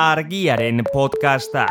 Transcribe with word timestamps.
argiaren 0.00 0.80
podcastak. 0.92 1.68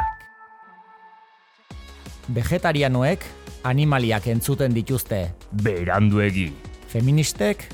Vegetarianoek 2.30 3.24
animaliak 3.66 4.28
entzuten 4.30 4.74
dituzte. 4.76 5.22
Beranduegi, 5.64 6.52
Feministek 6.90 7.66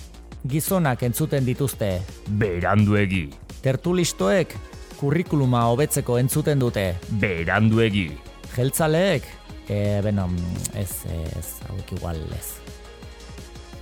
gizonak 0.47 1.03
entzuten 1.03 1.43
dituzte. 1.45 2.01
beranduegi, 2.39 3.29
Tertulistoek 3.61 4.55
kurrikuluma 4.99 5.65
hobetzeko 5.73 6.17
entzuten 6.19 6.59
dute. 6.59 6.95
beranduegi. 7.19 8.11
Jeltzaleek, 8.55 9.23
e, 9.67 10.01
beno, 10.03 10.29
ez, 10.73 11.03
ez, 11.35 11.47
hauek 11.67 11.91
igual 11.97 12.21
ez. 12.31 12.59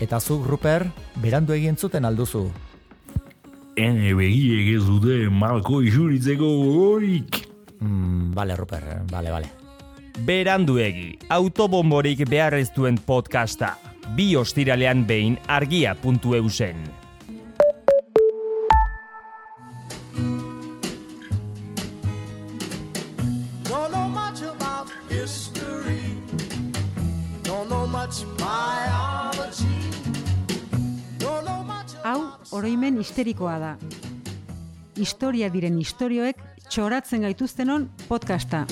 Eta 0.01 0.19
zuk, 0.19 0.47
Ruper, 0.47 0.87
berandu 1.21 1.53
egin 1.53 1.77
zuten 1.77 2.05
alduzu. 2.05 2.49
Ene 3.73 4.11
begiek 4.13 4.67
ez 4.75 4.83
dute 4.85 5.15
malko 5.33 5.79
isuritzeko 5.81 6.45
gogorik. 6.45 7.39
Mm, 7.81 8.33
bale, 8.35 8.55
Ruper, 8.55 8.83
bale, 9.09 9.31
bale. 9.33 9.49
Beranduegi, 10.27 11.15
autobomborik 11.33 12.21
behar 12.29 12.53
ez 12.53 12.69
duen 12.75 12.99
podcasta. 13.01 13.73
Bi 14.13 14.35
ostiralean 14.37 15.07
behin 15.09 15.39
argia.eusen. 15.49 16.85
Don't 23.65 23.91
know 23.91 24.07
much 24.07 24.41
about 24.45 24.93
history. 25.09 26.13
Don't 27.41 27.69
know 27.69 27.87
much 27.87 28.21
biology. 28.37 29.22
Oroimen 32.53 32.99
histerikoa 33.01 33.57
da. 33.59 33.71
Historia 34.93 35.49
diren 35.49 35.79
istorioek 35.81 36.37
txoratzen 36.69 37.25
gaituztenon 37.25 37.87
podcasta. 38.07 38.67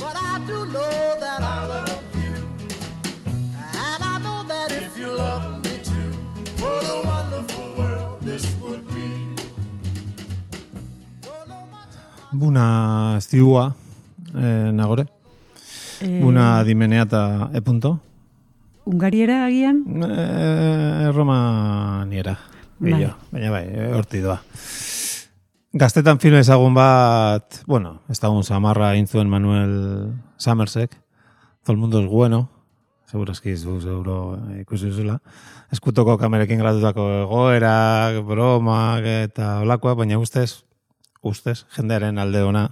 Buna 12.31 13.20
ziua, 13.20 13.66
eh, 14.33 14.70
nagore. 14.72 15.05
Eh, 16.02 16.22
Buna 16.22 16.64
dimeneata 16.64 17.50
e 17.53 17.61
punto. 17.61 18.00
Ungariera 18.86 19.45
agian? 19.45 19.83
Eh, 19.86 21.11
Roma 21.11 22.05
niera. 22.81 23.13
Bai. 23.29 23.39
Baina 23.39 23.51
bai, 23.53 23.65
horti 23.97 24.23
doa. 24.25 24.41
Gaztetan 25.71 26.19
film 26.19 26.35
ezagun 26.41 26.73
bat, 26.75 27.61
bueno, 27.69 28.01
ez 28.11 28.19
dagun 28.19 28.43
samarra 28.43 28.91
egin 28.95 29.07
zuen 29.07 29.29
Manuel 29.31 29.77
Summersek, 30.37 30.97
Todo 31.63 31.73
el 31.73 31.77
mundo 31.77 32.02
es 32.02 32.07
bueno, 32.07 32.49
seguro 33.05 33.33
eski 33.33 33.55
zu, 33.55 33.79
seguro 33.81 34.39
ikusi 34.59 34.87
duzula. 34.89 35.19
Eskutoko 35.71 36.15
kamerekin 36.17 36.57
gratutako 36.57 37.03
egoerak, 37.19 38.17
bromak 38.25 39.05
eta 39.05 39.59
olakoa, 39.61 39.93
baina 39.99 40.17
ustez, 40.17 40.63
ustez, 41.21 41.67
jendearen 41.75 42.17
alde 42.17 42.41
ona 42.41 42.63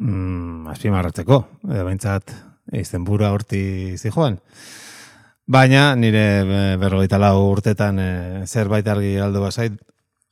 mm, 0.00 0.70
azpimarratzeko, 0.72 1.42
edo 1.68 1.84
behintzat 1.90 2.32
izenbura 2.80 3.34
horti 3.36 3.98
zijoan. 3.98 4.40
Baina 5.50 5.96
nire 5.98 6.20
eh, 6.46 6.76
berrogeita 6.78 7.18
lau 7.18 7.48
urtetan 7.50 7.96
eh, 7.98 8.42
zerbait 8.46 8.86
argi 8.86 9.16
aldo 9.18 9.40
bazait, 9.42 9.74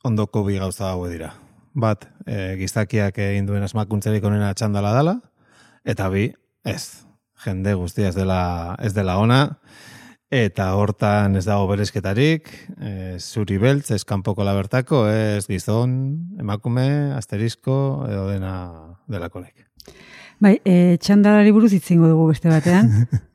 ondoko 0.07 0.45
bi 0.45 0.55
gauza 0.61 0.93
hau 0.93 1.09
dira. 1.11 1.33
Bat, 1.75 2.05
e, 2.23 2.55
gizakiak 2.55 3.19
egin 3.25 3.49
duen 3.49 3.65
asmakuntzerik 3.65 4.23
onena 4.23 4.53
txandala 4.55 4.93
dala, 4.95 5.17
eta 5.83 6.07
bi, 6.13 6.29
ez, 6.63 7.03
jende 7.43 7.75
guztia 7.75 8.13
ez 8.13 8.15
dela, 8.15 8.39
ez 8.79 8.93
dela 8.95 9.17
ona, 9.19 9.41
eta 10.31 10.71
hortan 10.79 11.35
ez 11.35 11.43
dago 11.49 11.67
berezketarik, 11.67 12.47
ez 12.79 13.19
zuri 13.19 13.59
beltz, 13.59 13.91
ez 13.91 14.05
kanpoko 14.07 14.47
labertako, 14.47 15.03
ez 15.11 15.43
gizon, 15.51 15.97
emakume, 16.39 16.89
asterizko, 17.19 17.79
edo 18.07 18.29
dena 18.31 18.53
delakonek. 19.11 19.67
Bai, 20.39 20.61
e, 20.63 20.95
txandalari 21.03 21.51
buruz 21.51 21.73
itzingo 21.75 22.07
dugu 22.07 22.31
beste 22.31 22.47
batean. 22.47 22.95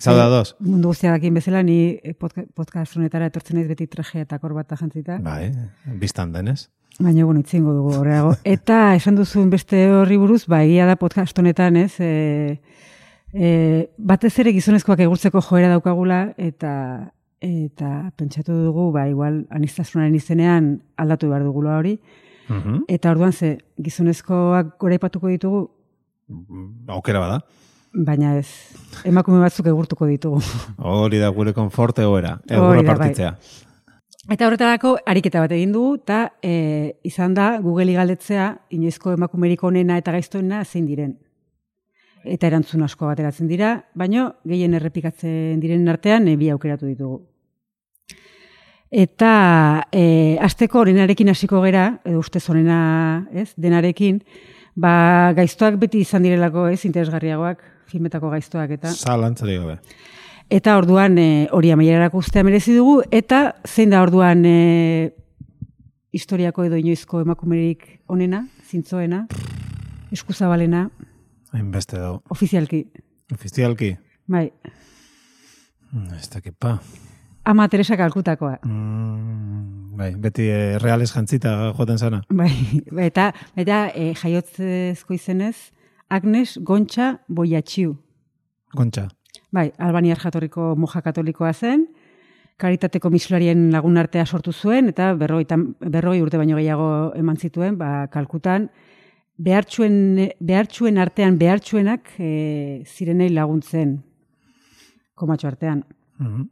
Zauda 0.00 0.26
dos. 0.30 0.54
Mundu 0.60 0.88
guztia 0.92 1.10
dakin 1.12 1.34
bezala, 1.34 1.62
ni 1.62 1.98
eh, 2.02 2.14
podca- 2.14 2.46
podcast 2.54 2.96
honetara 2.96 3.26
etortzen 3.30 3.56
naiz 3.58 3.68
beti 3.68 3.86
trajea 3.86 4.22
eta 4.26 4.38
korbata 4.38 4.76
jantzita. 4.76 5.18
Bai, 5.22 5.50
biztan 6.00 6.32
denez. 6.32 6.68
Baina, 6.98 7.24
bueno, 7.24 7.40
itzingo 7.40 7.74
dugu 7.76 7.92
horreago. 7.98 8.34
Eta 8.56 8.94
esan 8.96 9.16
duzuen 9.18 9.50
beste 9.50 9.82
horri 9.92 10.16
buruz, 10.16 10.46
ba, 10.48 10.62
egia 10.64 10.86
da 10.88 10.96
podcast 10.96 11.38
honetan, 11.38 11.76
ez, 11.76 11.98
e, 12.00 12.60
e, 13.34 13.50
batez 13.98 14.32
ere 14.40 14.54
gizonezkoak 14.56 15.02
egurtzeko 15.04 15.42
joera 15.44 15.68
daukagula, 15.74 16.32
eta 16.38 17.12
eta 17.44 18.10
pentsatu 18.16 18.54
dugu, 18.64 18.88
ba, 18.94 19.04
igual, 19.10 19.42
anistasunaren 19.52 20.14
izenean 20.16 20.70
aldatu 20.96 21.28
behar 21.28 21.44
dugula 21.44 21.76
hori. 21.76 21.98
Mhm. 22.48 22.86
Eta 22.88 23.10
orduan 23.12 23.32
ze, 23.36 23.58
gizonezkoak 23.76 24.78
goraipatuko 24.80 25.28
ditugu, 25.28 25.66
Aukera 26.88 27.20
bada. 27.20 27.44
Baina 28.04 28.36
ez, 28.38 28.48
emakume 29.08 29.40
batzuk 29.40 29.68
egurtuko 29.70 30.08
ditugu. 30.10 30.40
Hori 30.76 31.20
da 31.22 31.30
gure 31.32 31.54
konforte. 31.56 32.04
Hori 32.04 32.28
Egurra 32.48 32.82
bai. 32.82 32.84
partitzea. 32.90 33.36
Eta 34.26 34.48
horretarako 34.48 34.96
ariketa 35.06 35.40
bat 35.44 35.52
egin 35.54 35.70
dugu, 35.72 36.00
eta 36.00 36.32
e, 36.42 36.98
izan 37.06 37.34
da 37.34 37.60
Google 37.62 37.94
galdetzea 37.94 38.48
inoizko 38.74 39.14
emakumerik 39.14 39.62
onena 39.64 39.98
eta 40.00 40.12
gaiztoena 40.16 40.64
zein 40.64 40.86
diren. 40.86 41.14
Eta 42.26 42.48
erantzun 42.48 42.82
asko 42.82 43.06
bateratzen 43.06 43.46
dira, 43.46 43.84
baino 43.94 44.32
gehien 44.44 44.74
errepikatzen 44.74 45.60
diren 45.62 45.86
artean 45.88 46.26
e, 46.26 46.34
bi 46.36 46.50
aukeratu 46.50 46.90
ditugu. 46.90 47.20
Eta 48.90 49.86
e, 49.94 50.38
asteko 50.42 50.82
orenarekin 50.82 51.30
hasiko 51.30 51.62
gera, 51.62 51.86
edo 52.06 52.18
ustez 52.18 52.42
onena, 52.50 52.80
ez, 53.30 53.52
denarekin, 53.56 54.20
ba, 54.74 55.32
gaiztoak 55.38 55.78
beti 55.78 56.02
izan 56.02 56.26
direlako, 56.26 56.66
ez, 56.74 56.82
interesgarriagoak, 56.86 57.62
filmetako 57.90 58.30
gaiztoak 58.30 58.70
eta... 58.78 58.92
Zalantzari 58.94 59.56
gabe. 59.58 59.78
Eta 60.50 60.76
orduan 60.78 61.18
e, 61.18 61.48
hori 61.52 61.72
amaierak 61.74 62.14
ustea 62.14 62.44
merezi 62.46 62.74
dugu, 62.76 63.00
eta 63.10 63.54
zein 63.66 63.90
da 63.90 64.02
orduan 64.04 64.44
e, 64.46 65.12
historiako 66.14 66.64
edo 66.68 66.78
inoizko 66.78 67.20
emakumerik 67.24 67.86
onena, 68.08 68.44
zintzoena, 68.70 69.26
eskuzabalena, 70.12 70.88
Hainbeste 71.52 71.98
dago. 71.98 72.22
ofizialki. 72.30 72.84
Ofizialki. 73.32 73.96
Bai, 74.28 74.50
Mm, 75.92 76.12
Ez 76.18 76.28
dakit 76.28 76.54
ama 77.44 77.68
Teresa 77.68 77.96
kalkutakoa. 77.96 78.58
Mm, 78.64 79.96
bai, 79.96 80.14
beti 80.18 80.42
eh, 80.50 80.78
reales 80.82 81.12
jantzita 81.14 81.72
joaten 81.76 81.98
zana. 81.98 82.22
Bai, 82.34 82.50
eta, 83.06 83.32
eta 83.56 83.86
e, 83.94 84.12
jaiotzezko 84.14 85.14
izenez, 85.14 85.72
Agnes 86.08 86.58
Gontxa 86.62 87.20
Boiatxiu. 87.28 87.96
Gontxa. 88.74 89.08
Bai, 89.50 89.70
Albaniar 89.78 90.18
jatorriko 90.20 90.74
moja 90.78 91.00
katolikoa 91.02 91.52
zen, 91.52 91.86
karitateko 92.60 93.10
mislarien 93.10 93.70
lagun 93.72 93.98
artea 94.00 94.24
sortu 94.26 94.52
zuen, 94.52 94.88
eta 94.92 95.12
berroi, 95.18 95.44
berroi 95.80 96.20
urte 96.22 96.38
baino 96.40 96.56
gehiago 96.56 96.88
eman 97.18 97.36
zituen, 97.36 97.76
ba, 97.78 98.06
kalkutan, 98.12 98.70
behartxuen, 99.36 99.96
behartxuen 100.40 100.98
artean 100.98 101.36
behartxuenak 101.38 102.14
e, 102.18 102.30
zirenei 102.86 103.28
laguntzen, 103.34 103.98
komatxo 105.14 105.50
artean. 105.50 105.84
Mhm. 106.18 106.48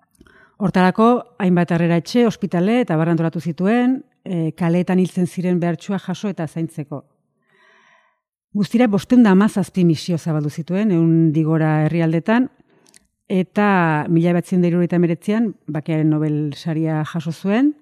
Hortarako, 0.64 1.08
hainbat 1.42 1.72
harrera 1.74 1.96
etxe, 1.98 2.26
ospitale 2.26 2.80
eta 2.84 2.96
barrantolatu 2.96 3.40
zituen, 3.40 4.02
e, 4.24 4.52
kaleetan 4.56 5.00
hiltzen 5.00 5.26
ziren 5.26 5.58
behartxua 5.60 5.98
jaso 5.98 6.28
eta 6.28 6.46
zaintzeko. 6.46 7.02
Guztira, 8.54 8.86
bosteun 8.86 9.24
da 9.26 9.32
amazazpi 9.34 9.82
misio 9.82 10.14
zabaldu 10.14 10.50
zituen, 10.50 10.92
egun 10.94 11.32
digora 11.34 11.72
herrialdetan, 11.88 12.46
eta 13.26 13.66
mila 14.14 14.34
batzen 14.36 14.60
da 14.62 14.68
irurogeita 14.68 15.00
meretzean, 15.02 15.48
bakearen 15.66 16.12
Nobel 16.14 16.36
saria 16.54 17.00
jaso 17.10 17.32
zuen, 17.32 17.72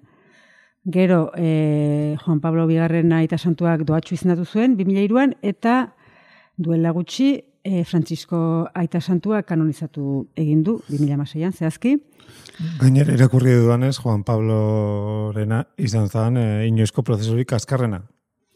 gero 0.89 1.27
e, 1.37 2.15
Juan 2.23 2.39
Pablo 2.41 2.65
Bigarren 2.65 3.13
aita 3.13 3.37
santuak 3.37 3.83
doatxu 3.85 4.15
izendatu 4.17 4.47
zuen, 4.49 4.73
2002an, 4.79 5.35
eta 5.45 5.93
duela 6.57 6.89
gutxi, 6.97 7.35
e, 7.63 7.83
Francisco 7.85 8.65
aita 8.73 8.99
santua 8.99 9.43
kanonizatu 9.45 10.25
egin 10.35 10.65
du, 10.65 10.79
2006an, 10.89 11.53
zehazki. 11.53 11.99
Gainera 12.81 13.13
irakurri 13.13 13.53
dudanez, 13.61 13.99
Juan 14.01 14.25
Pablo 14.25 15.31
Rena 15.37 15.63
izan 15.77 16.09
zen 16.09 16.41
eh, 16.41 16.67
inoizko 16.67 17.05
prozesurik 17.05 17.53
azkarrena. 17.53 18.03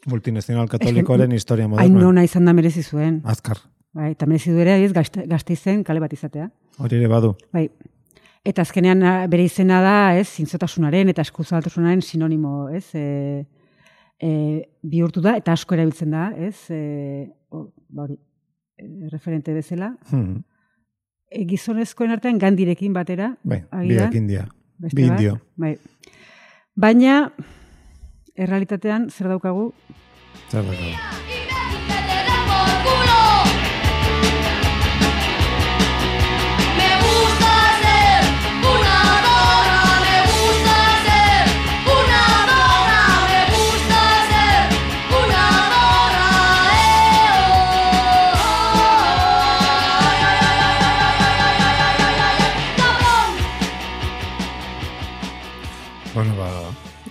Multinazional 0.05 0.69
katolikoaren 0.69 1.31
historia 1.39 1.65
Hain 1.65 1.71
moderna. 1.73 1.99
nona 1.99 2.23
izan 2.23 2.45
da 2.45 2.53
merezi 2.53 2.83
zuen. 2.83 3.21
Azkar. 3.25 3.57
Bai, 3.97 4.11
eta 4.13 4.27
merezi 4.29 4.51
du 4.53 4.61
ere, 4.61 4.77
gazte, 4.93 5.25
gazte 5.27 5.53
izen 5.53 5.83
kale 5.83 5.99
bat 5.99 6.13
izatea. 6.13 6.49
Hori 6.77 6.99
ere 6.99 7.07
badu. 7.09 7.33
Bai. 7.53 7.67
Eta 8.45 8.61
azkenean 8.61 9.01
a, 9.03 9.13
bere 9.27 9.43
izena 9.43 9.81
da, 9.83 9.95
ez, 10.15 10.27
zintzotasunaren 10.39 11.09
eta 11.11 11.23
eskuzaltasunaren 11.25 12.01
sinonimo, 12.05 12.69
ez? 12.69 12.85
E, 12.95 13.45
e, 14.21 14.29
bihurtu 14.83 15.23
da, 15.25 15.35
eta 15.41 15.55
asko 15.57 15.75
erabiltzen 15.75 16.13
da, 16.13 16.29
ez? 16.37 16.55
E, 16.71 17.27
o, 17.49 17.65
ba 17.89 18.05
hori, 18.05 18.15
referente 19.11 19.53
bezala. 19.53 19.95
Hmm. 20.11 20.43
E, 21.27 21.43
gizonezkoen 21.49 22.13
artean 22.15 22.37
gandirekin 22.39 22.93
batera. 22.95 23.33
Bai, 23.43 23.63
biak 23.89 24.15
india. 24.15 24.47
bi 24.77 25.07
indio. 25.09 25.39
Bai. 25.57 25.75
Baina, 26.77 27.31
errealitatean, 28.37 29.09
zer 29.09 29.33
daukagu, 29.33 29.71
Zer 30.51 30.63
daukagu? 30.63 31.26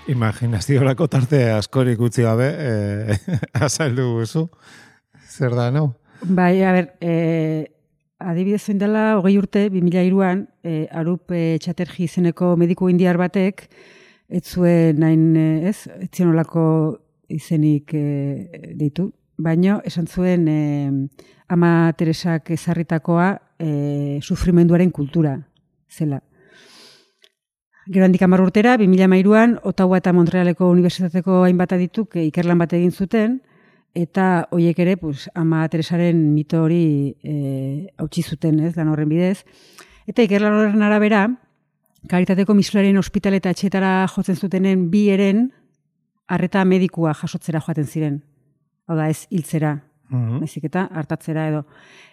Imaginaziorako 0.09 1.09
tarte 1.11 1.43
askorik 1.51 2.01
utzi 2.01 2.23
gabe, 2.23 2.49
eh, 2.59 3.17
azaldu 3.67 4.13
guzu. 4.19 4.47
Zer 5.27 5.55
da, 5.55 5.71
no? 5.71 5.95
Bai, 6.23 6.63
a 6.65 6.73
ber, 6.73 6.93
e, 7.01 7.67
adibidez 8.19 8.63
zein 8.63 8.79
dela, 8.81 9.19
hogei 9.19 9.37
urte, 9.39 9.67
2002an, 9.73 10.47
e, 10.65 10.87
Arup 10.91 11.33
e, 11.35 11.59
Chatterjee 11.61 12.07
izeneko 12.07 12.55
mediku 12.57 12.89
indiar 12.89 13.19
batek, 13.21 13.67
ez 14.29 14.45
zuen 14.47 15.03
nain, 15.03 15.27
e, 15.37 15.69
ez, 15.69 15.77
ez 16.01 16.11
zion 16.13 16.33
olako 16.33 16.67
izenik 17.29 17.93
e, 17.95 18.73
deitu, 18.79 19.11
baino 19.37 19.81
esan 19.85 20.07
zuen 20.07 20.47
e, 20.49 20.61
ama 21.53 21.93
Teresak 21.99 22.51
ezarritakoa 22.57 23.35
e, 23.59 24.21
sufrimenduaren 24.23 24.91
kultura 24.91 25.37
zela. 25.91 26.23
Gero 27.87 28.05
handik 28.05 28.23
hamar 28.23 28.41
urtera, 28.43 28.75
2013an, 28.81 29.61
Ottawa 29.63 30.01
eta 30.01 30.13
Montrealeko 30.13 30.69
Unibertsitateko 30.73 31.45
hainbat 31.47 31.77
adituk 31.77 32.17
e, 32.19 32.25
ikerlan 32.33 32.59
bat 32.59 32.73
egin 32.75 32.91
zuten, 32.91 33.37
eta 33.95 34.49
hoiek 34.51 34.79
ere, 34.83 34.97
pues, 34.99 35.29
ama 35.39 35.63
Teresaren 35.71 36.19
mito 36.35 36.65
hori 36.65 37.15
e, 37.23 37.35
hautsi 38.03 38.25
zuten, 38.27 38.59
ez, 38.67 38.73
lan 38.77 38.91
horren 38.91 39.09
bidez. 39.09 39.45
Eta 40.11 40.25
ikerlan 40.27 40.57
horren 40.59 40.83
arabera, 40.83 41.29
karitateko 42.11 42.57
misularen 42.59 42.99
ospitale 42.99 43.39
eta 43.39 43.53
etxetara 43.55 43.93
jotzen 44.11 44.37
zutenen 44.37 44.89
bi 44.91 45.07
eren 45.15 45.47
arreta 46.27 46.65
medikua 46.67 47.15
jasotzera 47.15 47.63
joaten 47.63 47.87
ziren. 47.87 48.19
Hau 48.87 48.97
da, 48.99 49.09
ez 49.11 49.29
hiltzera, 49.31 49.77
Mhm. 50.11 50.39
baizik 50.39 50.65
eta 50.69 50.85
hartatzera 50.95 51.49
edo. 51.49 51.65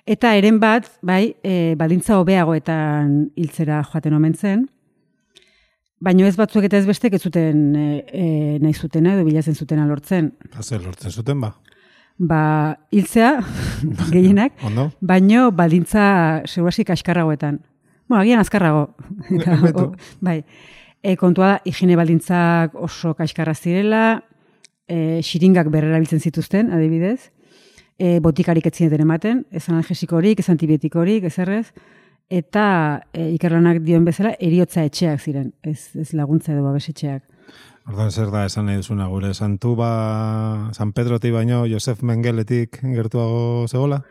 Eta 0.06 0.36
eren 0.36 0.60
bat, 0.60 0.88
bai, 1.02 1.36
e, 1.44 1.76
baldintza 1.78 2.18
hobeagoetan 2.18 3.32
hiltzera 3.36 3.84
joaten 3.86 4.14
omen 4.18 4.34
zen, 4.34 4.64
baino 6.04 6.28
ez 6.28 6.36
batzuek 6.36 6.68
eta 6.68 6.80
ez 6.82 6.88
bestek 6.88 7.16
ez 7.18 7.22
zuten 7.24 7.62
e, 7.76 7.86
e, 8.12 8.26
nahi 8.64 8.74
zutena 8.74 9.16
edo 9.16 9.24
bilatzen 9.28 9.56
zutena 9.56 9.86
lortzen. 9.88 10.34
Ba, 10.52 10.64
zer 10.64 10.84
lortzen 10.84 11.14
zuten, 11.14 11.40
ba. 11.44 11.54
Ba, 12.20 12.42
hiltzea, 12.94 13.38
gehienak, 14.14 14.60
Ondo? 14.68 14.90
baino 15.02 15.48
baldintza 15.56 16.44
segurasik 16.46 16.92
askarragoetan. 16.94 17.62
Bueno, 18.08 18.22
agian 18.22 18.44
azkarrago. 18.44 18.90
Eta, 19.38 19.58
o, 19.74 19.92
bai. 20.22 20.42
E, 21.04 21.16
kontua 21.20 21.56
da, 21.56 21.56
higiene 21.68 21.98
baldintzak 22.00 22.76
oso 22.80 23.16
kaskarra 23.18 23.56
zirela, 23.56 24.04
e, 24.88 25.22
xiringak 25.24 25.72
berrerabiltzen 25.72 26.22
zituzten, 26.24 26.72
adibidez, 26.72 27.32
e, 27.98 28.20
botikarik 28.24 28.68
ez 28.70 28.76
zineten 28.78 29.04
ematen, 29.04 29.44
ez 29.52 29.66
analgesikorik, 29.70 30.40
ez 30.40 30.50
antibiotikorik, 30.54 31.28
ez 31.28 31.36
errez, 31.44 31.68
eta 32.30 33.04
e, 33.14 33.30
ikerlanak 33.36 33.82
dioen 33.84 34.06
bezala, 34.06 34.34
eriotza 34.40 34.84
etxeak 34.88 35.22
ziren, 35.22 35.52
ez, 35.64 35.92
ez 36.00 36.14
laguntza 36.14 36.54
edo 36.54 36.64
babes 36.64 36.88
etxeak. 36.90 37.24
Ordan 37.90 38.12
zer 38.12 38.30
da 38.32 38.46
esan 38.48 38.70
nahi 38.70 38.80
duzuna 38.80 39.10
gure 39.12 39.34
Santu 39.34 39.74
ba 39.76 40.70
San 40.72 40.94
Pedroti 40.96 41.32
baino 41.32 41.66
Josef 41.68 42.02
Mengeletik 42.02 42.80
gertuago 42.82 43.68
zegola? 43.68 44.04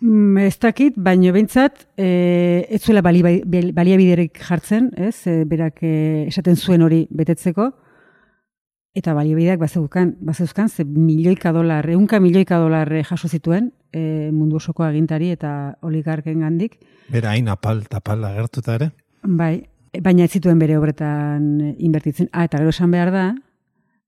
Mm, 0.00 0.36
ez 0.44 0.58
dakit, 0.60 0.96
baino 0.98 1.32
behintzat, 1.32 1.86
e, 1.96 2.66
ez 2.68 2.82
zuela 2.82 3.00
bali, 3.02 3.22
bali- 3.22 3.72
baliabiderik 3.72 4.36
jartzen, 4.42 4.90
ez, 4.96 5.26
e, 5.26 5.44
berak 5.48 5.78
e, 5.82 6.26
esaten 6.28 6.56
zuen 6.56 6.82
hori 6.82 7.06
betetzeko, 7.10 7.70
eta 8.96 9.12
baliabideak 9.14 9.60
bazeuzkan, 9.60 10.14
bazeuzkan, 10.24 10.68
ze 10.72 10.84
milioika 10.84 11.52
dolar, 11.52 11.88
eunka 11.92 12.20
milioika 12.20 12.56
dolar 12.62 12.88
e, 12.96 13.02
jaso 13.04 13.28
zituen 13.28 13.72
e, 13.92 14.30
mundu 14.32 14.56
osoko 14.56 14.84
agintari 14.86 15.30
eta 15.34 15.76
oligarken 15.84 16.40
gandik, 16.40 16.78
Bera 17.12 17.30
hain 17.36 17.48
apal 17.52 17.84
tapal 17.92 18.24
agertuta 18.24 18.74
ere? 18.80 18.90
bai, 19.22 19.66
e, 19.92 20.00
baina 20.00 20.24
ez 20.24 20.30
zituen 20.32 20.58
bere 20.58 20.78
obretan 20.78 21.74
inbertitzen. 21.78 22.30
Ah, 22.32 22.44
eta 22.48 22.58
gero 22.58 22.72
esan 22.72 22.90
behar 22.90 23.12
da, 23.12 23.26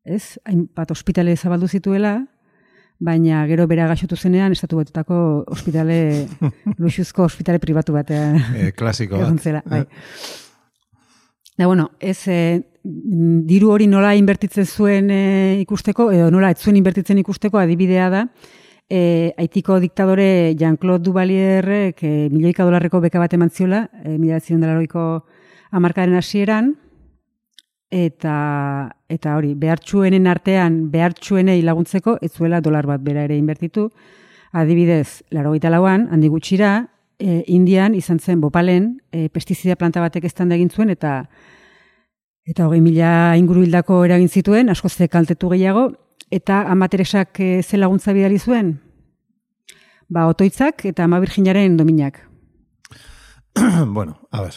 ez, 0.04 0.38
hainbat 0.48 0.90
ospitale 0.90 1.36
zabaldu 1.36 1.68
zituela, 1.68 2.16
baina 2.98 3.44
gero 3.46 3.66
bera 3.70 3.86
gaixotu 3.86 4.16
zenean, 4.16 4.52
estatu 4.56 4.80
batutako 4.80 5.44
ospitale, 5.46 6.26
luxuzko 6.82 7.28
ospitale 7.28 7.60
pribatu 7.62 7.92
batean 7.92 8.40
E, 8.56 8.72
klasiko 8.72 9.20
bat. 9.20 9.38
zela, 9.44 9.62
bai. 9.66 9.84
Da, 11.58 11.66
bueno, 11.66 11.90
ez 12.00 12.24
diru 12.88 13.72
hori 13.74 13.86
nola 13.86 14.14
inbertitzen 14.16 14.66
zuen 14.66 15.10
e, 15.12 15.60
ikusteko, 15.60 16.08
edo 16.14 16.30
nola 16.32 16.50
ez 16.54 16.60
zuen 16.62 16.78
inbertitzen 16.80 17.18
ikusteko 17.20 17.60
adibidea 17.60 18.08
da, 18.12 18.24
e, 18.88 19.34
Haitiko 19.36 19.78
diktadore 19.82 20.54
Jean-Claude 20.58 21.04
Duvalierrek 21.04 22.02
e, 22.02 22.12
milioika 22.32 22.64
dolarreko 22.64 23.02
beka 23.04 23.20
bat 23.20 23.34
eman 23.36 23.50
ziola, 23.50 23.88
e, 24.04 24.16
mila 24.16 24.40
zion 24.40 24.64
amarkaren 25.70 26.14
hasieran, 26.16 26.76
eta, 27.90 28.94
eta 29.08 29.36
hori, 29.36 29.54
behartxuenen 29.54 30.26
artean, 30.26 30.90
behartxuenei 30.90 31.60
laguntzeko, 31.62 32.18
ez 32.22 32.32
zuela 32.32 32.60
dolar 32.60 32.86
bat 32.86 33.02
bera 33.02 33.24
ere 33.24 33.36
inbertitu, 33.36 33.90
adibidez, 34.52 35.24
laro 35.30 35.52
lauan, 35.68 36.08
handi 36.10 36.28
gutxira, 36.28 36.88
e, 37.18 37.44
Indian 37.46 37.94
izan 37.94 38.18
zen 38.18 38.40
Bopalen 38.40 39.02
e, 39.12 39.28
pestizida 39.28 39.76
planta 39.76 40.00
batek 40.00 40.24
eztanda 40.24 40.54
egin 40.54 40.70
zuen 40.70 40.90
eta 40.90 41.28
eta 42.48 42.66
hogei 42.66 42.80
mila 42.80 43.36
inguru 43.36 43.62
hildako 43.66 44.02
eragin 44.06 44.28
zituen, 44.28 44.70
asko 44.72 44.88
kaltetu 45.10 45.50
gehiago, 45.52 45.92
eta 46.30 46.62
amateresak 46.72 47.40
e, 47.40 47.62
ze 47.62 47.76
laguntza 47.76 48.12
bidali 48.12 48.38
zuen? 48.38 48.78
Ba, 50.08 50.26
otoitzak 50.26 50.86
eta 50.88 51.04
ama 51.04 51.20
virginaren 51.20 51.76
dominak. 51.76 52.22
bueno, 53.86 54.18
a 54.30 54.42
ver. 54.42 54.54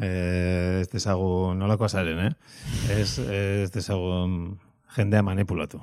Eh, 0.00 0.80
ez 0.82 0.88
dezagun 0.90 1.58
nolako 1.58 1.88
zaren, 1.88 2.18
eh? 2.18 2.32
Ez, 2.90 3.18
ez 3.18 3.70
dezagun 3.70 4.58
jendea 4.96 5.22
manipulatu. 5.22 5.80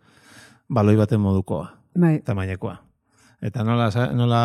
Baloi 0.67 0.95
baten 0.95 1.21
modukoa, 1.21 1.75
Bai, 1.93 2.21
tamainekoa. 2.25 2.84
Eta 3.41 3.63
nola, 3.63 3.89
nola 4.15 4.41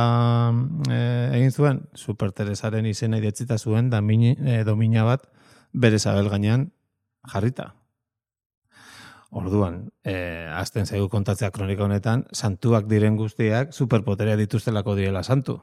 e, 0.91 1.01
egin 1.39 1.53
zuen? 1.53 1.83
Super 1.95 2.33
Teresaren 2.33 2.87
izena 2.87 3.19
idatzita 3.19 3.59
zuen 3.59 3.91
da 3.91 4.01
mini, 4.01 4.35
e, 4.41 4.63
domina 4.65 5.05
bat 5.07 5.29
bere 5.73 5.99
zabel 5.99 6.29
gainean 6.29 6.71
jarrita. 7.33 7.75
Orduan, 9.31 9.85
e, 10.03 10.15
azten 10.51 10.87
zaigu 10.87 11.07
kontatzea 11.09 11.53
kronika 11.55 11.85
honetan, 11.87 12.25
santuak 12.35 12.89
diren 12.91 13.17
guztiak 13.17 13.71
superpoterea 13.73 14.35
dituztelako 14.37 14.97
direla 14.99 15.23
santu. 15.23 15.61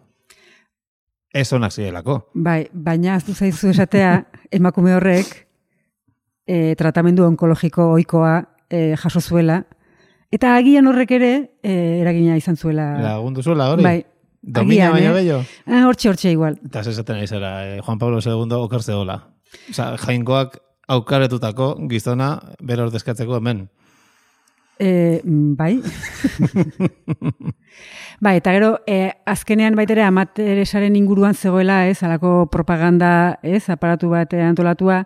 Ez 1.33 1.51
onak 1.53 1.73
zirelako. 1.73 2.29
bai, 2.33 2.69
baina 2.71 3.15
aztu 3.15 3.33
zaizu 3.33 3.69
esatea 3.69 4.23
emakume 4.57 4.95
horrek 4.95 5.47
e, 6.47 6.75
tratamendu 6.75 7.25
onkologiko 7.25 7.91
ohikoa 7.97 8.37
e, 8.69 8.95
jaso 8.95 9.21
zuela, 9.21 9.65
eta 10.31 10.55
agian 10.57 10.87
horrek 10.87 11.11
ere 11.17 11.31
e, 11.63 11.73
eragina 12.01 12.37
izan 12.37 12.57
zuela. 12.57 12.91
Lagundu 13.01 13.43
zuela 13.43 13.71
hori? 13.73 13.83
Bai, 13.83 13.97
Domina 14.41 14.91
agian, 14.91 14.93
baino 14.93 15.09
eh? 15.11 15.15
bello? 15.21 15.39
Ah, 15.65 15.85
hortxe, 15.87 16.09
hortxe 16.09 16.31
igual. 16.31 16.59
Eta 16.65 16.83
ez 16.83 16.93
esaten 16.93 17.17
ari 17.17 17.27
zara, 17.27 17.51
eh, 17.65 17.81
Juan 17.81 17.99
Pablo 17.99 18.19
II 18.23 18.53
oker 18.61 18.83
zegoela. 18.83 19.17
Osa, 19.71 19.95
jainkoak 19.97 20.59
aukaretutako 20.87 21.73
gizona 21.91 22.37
bera 22.63 22.85
ordezkatzeko 22.87 23.39
hemen. 23.39 23.67
E, 24.79 25.21
bai. 25.57 25.81
bai, 28.23 28.35
eta 28.37 28.53
gero, 28.53 28.71
e, 28.85 29.09
azkenean 29.25 29.75
baitere 29.75 30.05
amateresaren 30.05 30.95
inguruan 30.95 31.35
zegoela, 31.35 31.85
ez, 31.89 32.03
alako 32.03 32.45
propaganda, 32.53 33.39
ez, 33.41 33.65
aparatu 33.73 34.13
bat 34.13 34.33
antolatua, 34.37 35.03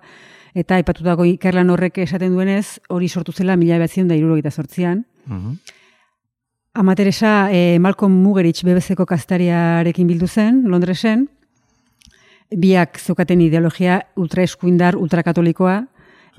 eta 0.53 0.75
aipatutako 0.75 1.25
ikerlan 1.29 1.71
horrek 1.71 2.01
esaten 2.03 2.35
duenez, 2.35 2.81
hori 2.89 3.07
sortu 3.07 3.31
zela 3.31 3.55
mila 3.55 3.79
behatzen 3.79 4.11
da 4.11 4.19
irurogeita 4.19 4.51
sortzian. 4.51 5.05
Mhm. 5.25 5.57
Amateresa 6.73 7.49
e, 7.51 7.79
Malcolm 7.79 8.13
Mugerich 8.23 8.63
BBC-ko 8.63 9.05
kastariarekin 9.05 10.07
bildu 10.07 10.27
zen, 10.27 10.63
Londresen, 10.71 11.27
biak 12.51 12.99
zeukaten 12.99 13.41
ideologia 13.43 14.01
ultraeskuindar, 14.15 14.95
ultrakatolikoa, 14.95 15.81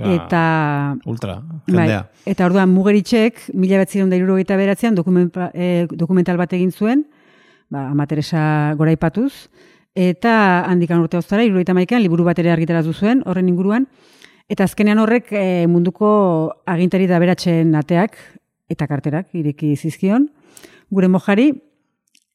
eta 0.02 0.96
Ultra, 1.04 1.36
Bai, 1.68 1.84
jendea. 1.84 2.00
eta 2.26 2.46
orduan 2.48 2.70
Mugeritzek 2.72 3.42
mila 3.54 3.76
behatzireun 3.76 4.10
da 4.10 4.16
irurogeita 4.16 4.56
beratzean 4.56 4.96
dokumenta, 4.96 5.50
e, 5.54 5.86
dokumental 5.90 6.40
bat 6.40 6.52
egin 6.56 6.72
zuen, 6.72 7.04
ba, 7.70 7.90
amateresa 7.90 8.74
goraipatuz, 8.80 9.48
eta 9.94 10.64
handikan 10.64 11.00
urte 11.04 11.20
oztara, 11.20 11.44
irurogeita 11.44 11.76
maikean, 11.76 12.02
liburu 12.02 12.24
bat 12.24 12.38
ere 12.40 12.52
argitaratu 12.52 12.92
zuen, 12.92 13.22
horren 13.26 13.48
inguruan, 13.52 13.86
eta 14.48 14.64
azkenean 14.64 14.98
horrek 14.98 15.28
e, 15.32 15.66
munduko 15.68 16.54
agintari 16.66 17.06
da 17.06 17.20
beratzen 17.20 17.74
ateak, 17.76 18.16
eta 18.72 18.88
karterak 18.90 19.34
ireki 19.36 19.74
zizkion, 19.76 20.30
gure 20.90 21.08
mojari, 21.08 21.52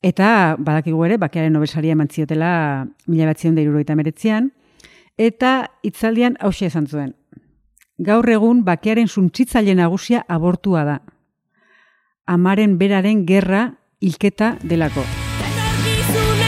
eta 0.06 0.56
badakigu 0.60 1.04
ere, 1.06 1.18
bakearen 1.18 1.54
nobesaria 1.54 1.98
eman 1.98 2.10
ziotela 2.10 2.88
mila 3.08 3.30
behatzireun 3.30 3.58
da 3.58 3.66
irurogeita 3.66 3.98
meretzean, 3.98 4.52
eta 5.18 5.72
hitzaldian 5.84 6.38
hause 6.40 6.70
esan 6.70 6.88
zuen. 6.88 7.14
Gaur 7.98 8.30
egun 8.30 8.64
bakearen 8.64 9.08
suntzitzaile 9.10 9.74
nagusia 9.76 10.24
abortua 10.30 10.84
da. 10.86 11.00
Amaren 12.28 12.78
beraren 12.78 13.26
gerra 13.26 13.72
hilketa 14.00 14.58
delako. 14.64 15.06
Etorkizuneko 15.48 16.47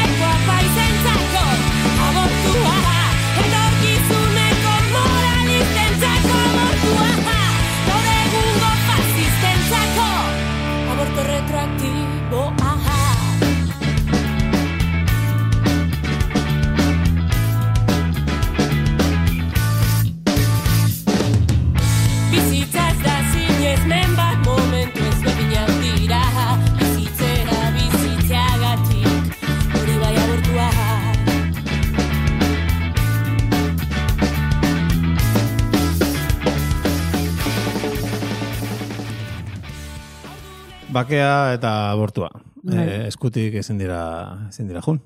Bakea 41.00 41.53
eta 41.56 41.91
abortua. 41.94 42.29
Bai. 42.63 42.84
Eh, 42.84 43.08
eskutik 43.08 43.56
ezin 43.62 43.77
dira, 43.79 44.01
ezin 44.50 44.68
dira 44.68 44.82
jun. 44.84 45.00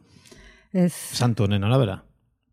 Ez, 0.73 0.93
Santu 1.13 1.45
honen 1.45 1.63
arabera. 1.63 2.01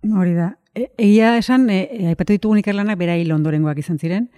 hori 0.04 0.34
da. 0.36 0.54
E, 0.74 0.90
egia 0.98 1.36
esan, 1.38 1.68
e, 1.70 1.88
e, 1.90 2.06
aipatu 2.12 2.34
ditugun 2.36 2.60
ikerlanak 2.60 2.98
bera 3.00 3.16
hil 3.16 3.32
ondorengoak 3.32 3.78
izan 3.80 3.98
ziren. 3.98 4.28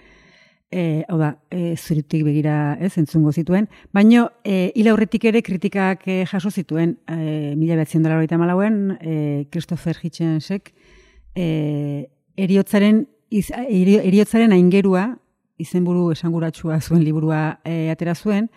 E, 0.71 1.03
hau 1.09 1.19
da, 1.19 1.35
e, 1.51 1.75
zuritik 1.77 2.23
begira 2.25 2.77
ez, 2.81 2.95
entzungo 2.97 3.31
zituen. 3.31 3.67
Baino, 3.93 4.29
e, 4.43 4.71
hil 4.73 4.87
aurretik 4.89 5.27
ere 5.29 5.43
kritikak 5.45 6.07
e, 6.07 6.23
jaso 6.25 6.49
zituen, 6.49 6.97
e, 7.07 7.53
mila 7.59 7.75
behatzen 7.75 8.03
dela 8.03 8.17
horita 8.17 8.39
malauen, 8.41 8.97
e, 9.01 9.45
Christopher 9.51 9.99
Hitchensek, 10.01 10.73
e, 11.35 12.09
eriotzaren, 12.37 13.03
iz, 13.29 13.51
erio, 13.51 13.99
eriotzaren 14.01 14.55
aingerua, 14.55 15.11
izenburu 15.61 16.07
esanguratsua 16.15 16.79
zuen 16.81 17.03
liburua 17.03 17.59
e, 17.63 17.91
atera 17.93 18.15
zuen, 18.15 18.49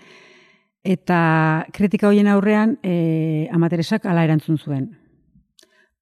eta 0.86 1.66
kritika 1.74 2.08
hoien 2.08 2.28
aurrean 2.30 2.76
e, 2.82 3.48
amateresak 3.52 4.06
ala 4.06 4.24
erantzun 4.24 4.58
zuen. 4.58 4.90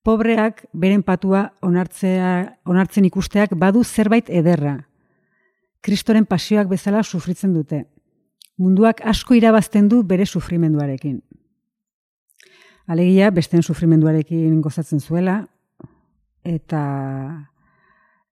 Pobreak 0.04 0.66
beren 0.76 1.02
patua 1.02 1.54
onartzea, 1.64 2.58
onartzen 2.68 3.06
ikusteak 3.08 3.54
badu 3.56 3.84
zerbait 3.84 4.28
ederra. 4.28 4.76
Kristoren 5.80 6.26
pasioak 6.28 6.68
bezala 6.68 7.02
sufritzen 7.02 7.54
dute. 7.56 7.86
Munduak 8.60 9.00
asko 9.04 9.34
irabazten 9.34 9.88
du 9.88 10.02
bere 10.04 10.26
sufrimenduarekin. 10.26 11.22
Alegia, 12.86 13.30
besteen 13.32 13.64
sufrimenduarekin 13.64 14.60
gozatzen 14.60 15.00
zuela, 15.00 15.46
eta 16.44 16.82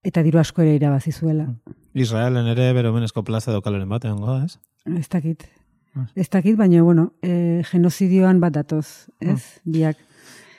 eta 0.04 0.22
diru 0.26 0.42
asko 0.42 0.62
ere 0.62 0.76
irabazi 0.76 1.12
zuela. 1.12 1.48
Israelen 1.94 2.46
ere 2.52 2.72
bere 2.76 2.92
omenezko 2.92 3.24
plaza 3.24 3.52
dokaleren 3.54 3.88
bat 3.88 4.04
egongo 4.04 4.28
da, 4.28 4.44
ez? 4.44 4.58
Ez 4.98 5.08
dakit. 5.08 5.46
Ez 6.16 6.28
dakit, 6.32 6.56
baina, 6.56 6.82
bueno, 6.82 7.12
e, 7.22 7.62
genozidioan 7.68 8.40
bat 8.40 8.54
datoz, 8.54 9.08
ez? 9.20 9.60
Biak. 9.64 9.96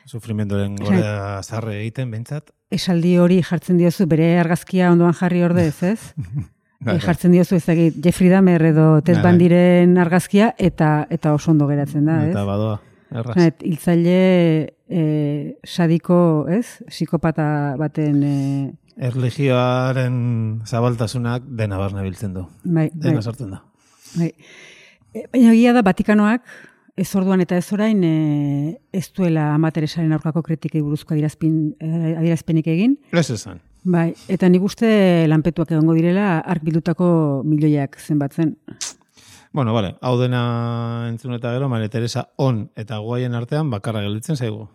Sufrimendoren 0.06 0.76
gora 0.76 1.42
zarre 1.44 1.80
egiten, 1.80 2.12
behintzat. 2.12 2.52
Esaldi 2.74 3.16
hori 3.18 3.40
jartzen 3.46 3.78
diozu, 3.80 4.06
bere 4.10 4.38
argazkia 4.42 4.92
ondoan 4.92 5.14
jarri 5.18 5.44
ordez, 5.44 5.76
ez? 5.84 6.00
Bai, 6.84 6.98
E, 6.98 7.00
jartzen 7.00 7.32
diozu 7.32 7.56
ez 7.56 7.64
dakit, 7.64 7.96
Jeffrey 8.04 8.28
Dahmer 8.28 8.60
edo 8.68 9.00
Ted. 9.08 9.22
Bandiren 9.24 9.94
argazkia 10.04 10.50
eta 10.60 11.06
eta 11.10 11.32
oso 11.34 11.54
ondo 11.54 11.64
geratzen 11.70 12.04
da, 12.10 12.18
ez? 12.26 12.34
Eta 12.34 12.44
badoa, 12.44 12.74
erraz. 13.16 13.38
Et, 13.40 13.64
hiltzaile 13.70 14.18
e, 14.92 15.04
sadiko, 15.64 16.18
ez? 16.52 16.82
Psikopata 16.92 17.46
baten 17.80 18.20
e, 18.28 18.34
Erligioaren 19.00 20.18
zabaltasunak 20.68 21.48
dena 21.48 21.80
barna 21.80 22.04
biltzen 22.04 22.34
du. 22.36 22.44
bai, 22.66 22.90
bai, 22.92 23.08
Dena 23.08 23.22
sartzen 23.24 23.56
da. 23.56 23.64
bai. 24.18 24.34
E, 25.14 25.28
baina 25.32 25.54
egia 25.54 25.74
da 25.74 25.84
Vatikanoak 25.86 26.46
ez 26.98 27.10
orduan 27.18 27.42
eta 27.42 27.58
ez 27.58 27.68
orain 27.74 28.02
e, 28.06 28.16
ez 28.94 29.08
duela 29.16 29.52
amateresaren 29.56 30.14
aurkako 30.14 30.44
kritikei 30.46 30.82
buruzko 30.82 31.16
adierazpin, 31.16 31.76
e, 31.80 32.16
adierazpenik 32.18 32.68
egin. 32.74 32.98
Ez 33.12 33.30
esan. 33.34 33.62
Bai, 33.84 34.14
eta 34.32 34.48
nik 34.50 34.64
uste 34.64 34.88
lanpetuak 35.28 35.74
egongo 35.74 35.96
direla 35.98 36.38
ark 36.40 36.64
bildutako 36.64 37.08
milioiak 37.46 37.98
zenbatzen. 38.00 38.56
Bueno, 39.54 39.74
vale, 39.74 39.96
hau 40.02 40.16
dena 40.18 41.10
entzun 41.10 41.36
eta 41.36 41.52
gero, 41.54 41.68
Maria 41.70 41.92
Teresa 41.94 42.30
on 42.42 42.64
eta 42.80 42.98
guaien 43.04 43.36
artean 43.38 43.70
bakarra 43.70 44.02
gelditzen 44.06 44.40
zaigu. 44.40 44.70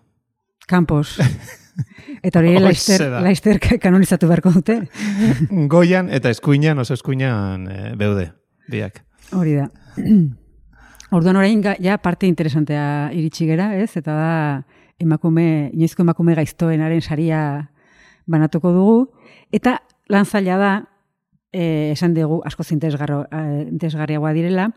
Campos. 0.69 1.17
Eta 2.27 2.41
hori 2.41 2.57
Laister. 2.59 3.05
Laister 3.23 3.61
kanonizatu 3.81 4.27
beharko 4.27 4.51
dute. 4.51 4.81
Goian 5.73 6.09
eta 6.11 6.33
eskuinan, 6.35 6.83
oso 6.83 6.97
eskuinan 6.99 7.69
e, 7.71 7.77
beude, 7.97 8.33
biak. 8.69 8.99
Hori 9.39 9.55
da. 9.61 9.69
Orduan 11.11 11.37
orain 11.41 11.63
ja 11.81 11.97
parte 11.99 12.27
interesantea 12.27 13.11
iritsi 13.17 13.47
gera, 13.49 13.71
ez? 13.81 13.97
Eta 13.97 14.13
da 14.13 14.33
emakume, 15.01 15.71
inoizko 15.73 16.03
emakume 16.05 16.35
gaiztoenaren 16.37 17.01
saria 17.01 17.71
banatuko 18.27 18.73
dugu. 18.73 18.99
Eta 19.53 19.79
lan 20.13 20.27
zaila 20.27 20.59
da, 20.61 20.73
eh, 21.53 21.93
esan 21.93 22.15
dugu 22.15 22.43
asko 22.45 22.65
interesgarriagoa 22.71 24.33
direla, 24.33 24.71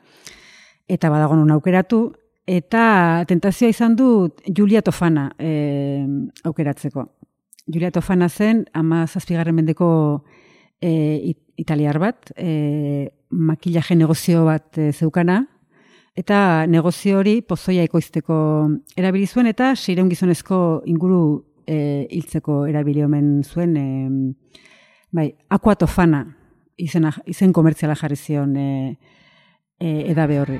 eta 0.88 1.10
badago 1.10 1.36
non 1.36 1.52
aukeratu, 1.52 2.14
eta 2.48 3.24
tentazioa 3.28 3.70
izan 3.70 3.96
du 3.96 4.30
Julia 4.48 4.82
Tofana 4.82 5.32
eh, 5.38 6.06
aukeratzeko. 6.44 7.10
Julia 7.68 7.92
Tofana 7.92 8.30
zen, 8.30 8.66
ama 8.74 9.06
zazpigarren 9.08 9.56
mendeko 9.56 10.24
e, 10.82 10.92
it- 11.32 11.48
italiar 11.62 12.00
bat, 12.00 12.32
e, 12.36 13.12
makillaje 13.30 13.96
negozio 13.96 14.46
bat 14.46 14.78
e, 14.78 14.92
zeukana, 14.92 15.46
eta 16.18 16.66
negozio 16.68 17.20
hori 17.22 17.42
pozoia 17.42 17.84
ekoizteko 17.88 18.36
erabili 18.98 19.28
zuen, 19.28 19.48
eta 19.48 19.76
seireun 19.76 20.10
gizonezko 20.10 20.82
inguru 20.86 21.22
e, 21.68 22.08
hiltzeko 22.10 22.66
erabili 22.68 23.04
omen 23.06 23.44
zuen, 23.44 23.78
e, 23.78 24.60
bai, 25.12 25.30
aqua 25.50 25.76
tofana 25.76 26.26
izena, 26.82 27.14
izen 27.30 27.54
komertziala 27.54 27.96
jarri 27.96 28.18
zion 28.18 28.56
e, 28.58 28.70
e, 29.80 29.98
edabe 30.12 30.40
horri. 30.42 30.60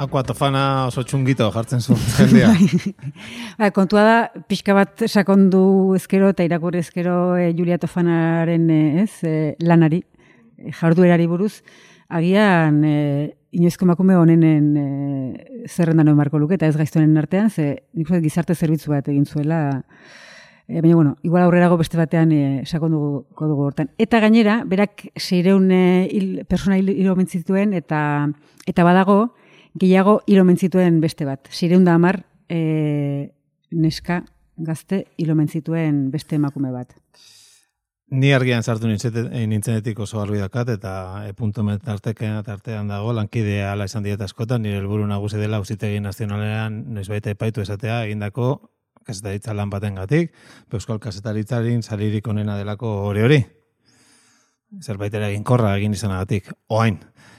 Aqua, 0.00 0.22
aquatofana 0.22 0.86
oso 0.88 1.02
txungito 1.04 1.50
jartzen 1.52 1.82
zuen 1.84 2.00
jendea. 2.16 2.54
Ba, 3.60 3.68
kontua 3.76 4.04
da, 4.06 4.44
pixka 4.48 4.72
bat 4.72 5.02
sakondu 5.04 5.92
ezkero 5.98 6.30
eta 6.32 6.46
irakur 6.46 6.78
ezkero 6.80 7.36
e, 7.36 7.50
Julia 7.52 7.76
Tofanaren 7.76 8.64
e, 8.72 8.78
ez, 9.02 9.10
e, 9.28 9.34
lanari, 9.60 9.98
jarduerari 10.78 11.26
buruz, 11.28 11.58
agian 12.08 12.78
e, 12.80 12.94
inoizko 13.52 13.84
emakume 13.84 14.16
honenen 14.16 14.70
e, 14.80 14.86
zerrendan 15.68 16.16
marko 16.16 16.40
luke, 16.40 16.56
eta 16.56 16.70
ez 16.70 16.78
gaiztonen 16.80 17.20
artean, 17.20 17.50
ze 17.50 17.82
nik 17.92 18.08
gizarte 18.24 18.56
zerbitzu 18.56 18.94
bat 18.94 19.10
egin 19.12 19.26
zuela, 19.28 19.82
e, 20.64 20.80
baina, 20.80 20.94
bueno, 20.94 21.16
igual 21.28 21.44
aurrerago 21.44 21.76
beste 21.76 22.00
batean 22.00 22.32
e, 22.32 22.40
sakonduko 22.64 23.50
dugu 23.52 23.68
hortan. 23.68 23.92
Eta 24.00 24.24
gainera, 24.24 24.62
berak 24.64 25.10
seireun 25.18 25.68
e, 25.68 26.08
hil, 26.08 26.32
persona 26.48 26.80
hil, 26.80 27.12
zituen, 27.28 27.74
eta, 27.74 28.30
eta 28.64 28.88
badago, 28.88 29.34
gehiago 29.74 30.20
hil 30.26 30.40
omen 30.40 30.58
zituen 30.58 31.00
beste 31.00 31.26
bat. 31.28 31.48
Seireun 31.50 31.84
da 31.84 31.94
hamar, 31.94 32.24
e, 32.48 33.30
neska 33.70 34.24
gazte 34.56 35.04
hil 35.18 35.30
omen 35.32 35.48
zituen 35.48 36.10
beste 36.10 36.36
emakume 36.36 36.72
bat. 36.72 36.96
Ni 38.10 38.32
argian 38.34 38.64
sartu 38.64 38.88
eh, 38.90 39.46
nintzenetik 39.46 39.98
oso 40.02 40.18
garbi 40.18 40.38
dakat, 40.38 40.68
eta 40.68 41.28
e, 41.28 41.32
punto 41.32 41.62
met 41.62 41.82
tartekean 41.82 42.42
tartean 42.42 42.88
dago, 42.88 43.12
lankidea 43.12 43.72
ala 43.72 43.84
esan 43.84 44.02
diet 44.02 44.20
askotan, 44.20 44.62
nire 44.62 44.80
helburu 44.80 45.06
nagusi 45.06 45.38
dela 45.38 45.58
ausitegi 45.58 46.00
nazionalean 46.00 46.92
noizbait 46.94 47.26
epaitu 47.26 47.62
esatea 47.62 48.04
egindako 48.08 48.72
kasetaritza 49.06 49.54
lan 49.54 49.70
baten 49.70 49.94
gatik, 49.94 50.34
euskal 50.72 50.98
kasetaritzaren 50.98 51.82
salirik 51.82 52.26
onena 52.26 52.58
delako 52.58 52.90
hori 53.06 53.22
hori. 53.22 53.40
Zerbait 54.82 55.14
ere 55.14 55.30
eginkorra 55.30 55.76
egin 55.78 55.94
izanagatik. 55.94 56.50
Oain, 56.68 56.98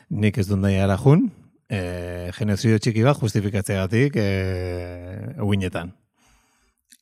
nik 0.10 0.38
ez 0.38 0.48
dut 0.48 0.60
nahi 0.60 0.80
ara 0.80 0.98
e, 1.72 2.32
genozidio 2.36 2.80
txiki 2.84 3.04
bat 3.06 3.20
justifikatzeagatik 3.22 4.18
e, 4.20 4.28
uinetan. 5.46 5.94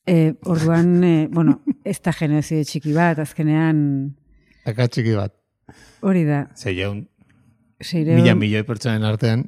E, 0.10 0.34
orduan, 0.50 0.96
e, 1.04 1.14
bueno, 1.34 1.60
ez 1.86 2.00
da 2.06 2.14
genozide 2.16 2.66
txiki 2.66 2.94
bat, 2.96 3.20
azkenean 3.22 3.82
Aka 4.70 4.88
txiki 4.88 5.16
bat. 5.18 5.34
hori 6.06 6.24
da. 6.28 6.46
Zeion, 6.58 7.04
Seireun, 7.82 8.20
mila 8.22 8.36
milioi 8.36 8.64
pertsonen 8.68 9.06
artean, 9.08 9.46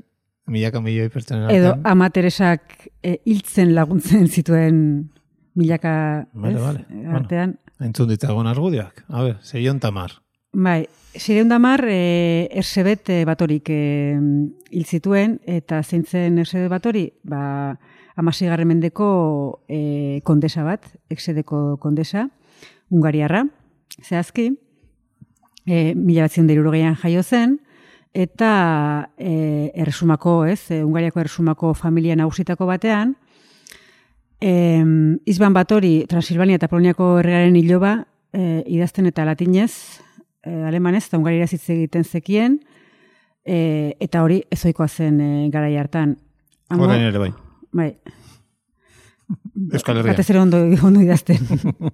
milaka 0.52 0.82
milioi 0.84 1.10
pertsonen 1.14 1.50
edo 1.54 1.74
artean. 1.74 1.88
ama 1.94 2.10
Teresak 2.14 2.78
e, 3.04 3.18
hiltzen 3.26 3.74
laguntzen 3.76 4.28
zituen 4.28 4.78
milaka 5.56 6.28
Vale, 6.34 6.56
ez, 6.56 6.62
vale. 6.62 6.86
Bueno. 6.90 7.16
artean. 7.18 7.56
Entzun 7.82 8.12
ditzagun 8.12 8.48
argudioak. 8.48 9.04
A 9.10 9.24
ber, 9.26 9.40
zeion 9.44 9.80
tamar. 9.82 10.14
Bai, 10.54 10.90
Sireun 11.16 11.48
damar, 11.48 11.86
e, 11.88 12.50
ersebet 12.52 13.08
e, 13.10 13.24
batorik 13.24 13.70
e, 13.72 14.20
hil 14.72 14.84
zituen, 14.86 15.38
eta 15.48 15.80
zeintzen 15.84 16.38
ersebet 16.44 16.68
batori, 16.72 17.06
ba, 17.24 17.78
amasigarren 18.20 18.68
mendeko 18.68 19.62
e, 19.72 20.20
kondesa 20.28 20.66
bat, 20.68 20.92
exedeko 21.10 21.78
kondesa, 21.80 22.28
Ungariarra, 22.92 23.46
zehazki, 24.04 24.50
e, 25.64 25.96
mila 25.96 26.28
batzen 26.28 26.52
derurogeian 26.52 27.00
jaio 27.00 27.24
zen, 27.24 27.62
eta 28.12 28.52
e, 29.16 29.72
erresumako, 29.72 30.42
ez, 30.52 30.66
e, 30.68 30.84
Ungariako 30.84 31.24
erresumako 31.24 31.74
familia 31.74 32.20
nagusitako 32.20 32.68
batean, 32.68 33.16
e, 34.44 34.84
Izban 35.32 35.56
Batori, 35.56 36.02
Transilvania 36.12 36.60
eta 36.60 36.68
Poloniako 36.68 37.14
erregaren 37.24 37.56
hiloba, 37.56 38.02
e, 38.34 38.64
idazten 38.68 39.08
eta 39.08 39.24
latinez, 39.28 40.02
e, 40.44 40.52
alemanez, 40.68 41.06
eta 41.08 41.18
ungarira 41.20 41.46
hitz 41.50 41.64
egiten 41.70 42.04
zekien, 42.04 42.60
e, 43.46 43.96
eta 44.00 44.24
hori 44.24 44.42
ezoikoa 44.52 44.88
zen 44.88 45.20
e, 45.22 45.32
garai 45.54 45.76
hartan. 45.78 46.18
Hango- 46.70 46.88
Orain 46.90 47.04
ere 47.10 47.18
bai. 47.20 47.32
Bai. 47.72 47.90
Euskal 49.72 49.98
Herria. 50.02 50.12
Batez 50.12 50.30
ere 50.34 50.40
ondo, 50.42 50.58
ondo 50.84 51.02
idazten. 51.02 51.40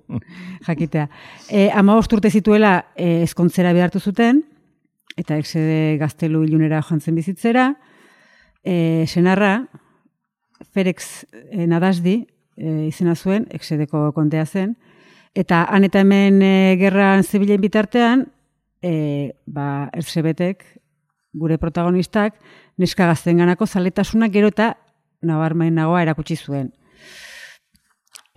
Jakitea. 0.68 1.08
E, 1.50 1.68
ama 1.70 1.98
urte 1.98 2.30
zituela 2.32 2.88
e, 2.96 3.22
ezkontzera 3.28 3.74
behartu 3.74 4.00
zuten, 4.00 4.42
eta 5.18 5.38
exede 5.38 5.98
gaztelu 6.02 6.44
ilunera 6.46 6.82
joan 6.82 7.02
zen 7.02 7.16
bizitzera. 7.18 7.72
E, 8.64 9.06
senarra, 9.08 9.68
Ferex 10.74 11.26
e, 11.52 11.68
Nadasdi, 11.70 12.20
e, 12.58 12.88
izena 12.88 13.14
zuen, 13.16 13.46
exedeko 13.54 14.12
kontea 14.14 14.46
zen, 14.46 14.76
eta 15.38 15.64
han 15.70 15.86
eta 15.86 16.02
hemen 16.02 16.42
e, 16.42 16.54
gerran 16.82 17.24
zebilen 17.24 17.62
bitartean, 17.62 18.26
e, 18.82 19.34
ba, 19.46 19.90
erzebetek, 19.94 20.66
gure 21.38 21.58
protagonistak, 21.62 22.38
neska 22.78 23.08
gaztenganako 23.10 23.68
zaletasunak 23.68 24.34
gero 24.34 24.52
eta 24.54 24.74
nabarmenagoa 25.26 26.02
erakutsi 26.06 26.38
zuen. 26.38 26.72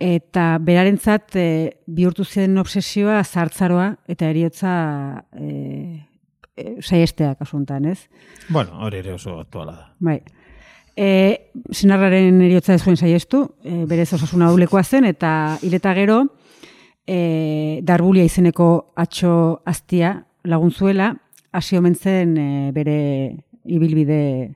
Eta 0.01 0.55
berarentzat 0.65 1.35
e, 1.37 1.47
bihurtu 1.85 2.25
zen 2.25 2.57
obsesioa 2.57 3.19
zartzaroa 3.23 3.91
eta 4.09 4.29
eriotza 4.33 4.71
e, 5.37 5.49
e, 6.57 6.77
saiesteak 6.81 7.43
asuntan, 7.45 7.85
ez? 7.85 8.07
Bueno, 8.49 8.79
hori 8.81 9.01
ere 9.03 9.13
oso 9.13 9.37
aktuala 9.39 9.75
da. 9.77 9.89
Bai. 10.01 10.17
E, 10.97 11.51
senarraren 11.71 12.41
eriotza 12.41 12.73
ez 12.73 12.81
zuen 12.81 12.97
saiestu, 12.97 13.43
e, 13.63 13.83
berez 13.89 14.09
osasuna 14.17 14.49
ulekoa 14.55 14.83
zen, 14.83 15.05
eta 15.05 15.59
hileta 15.61 15.93
gero, 15.97 16.23
e, 17.05 17.79
darbulia 17.85 18.25
izeneko 18.25 18.93
atxo 18.97 19.61
aztia 19.69 20.15
lagun 20.43 20.71
zuela, 20.71 21.15
hasi 21.51 21.77
omen 21.77 21.95
zen 21.95 22.37
e, 22.37 22.71
bere 22.71 23.43
ibilbide, 23.65 24.55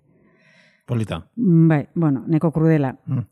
Polita. 0.85 1.25
bai, 1.35 1.87
bueno, 1.95 2.23
neko 2.27 2.51
krudela. 2.51 2.95
Mm. 3.05 3.23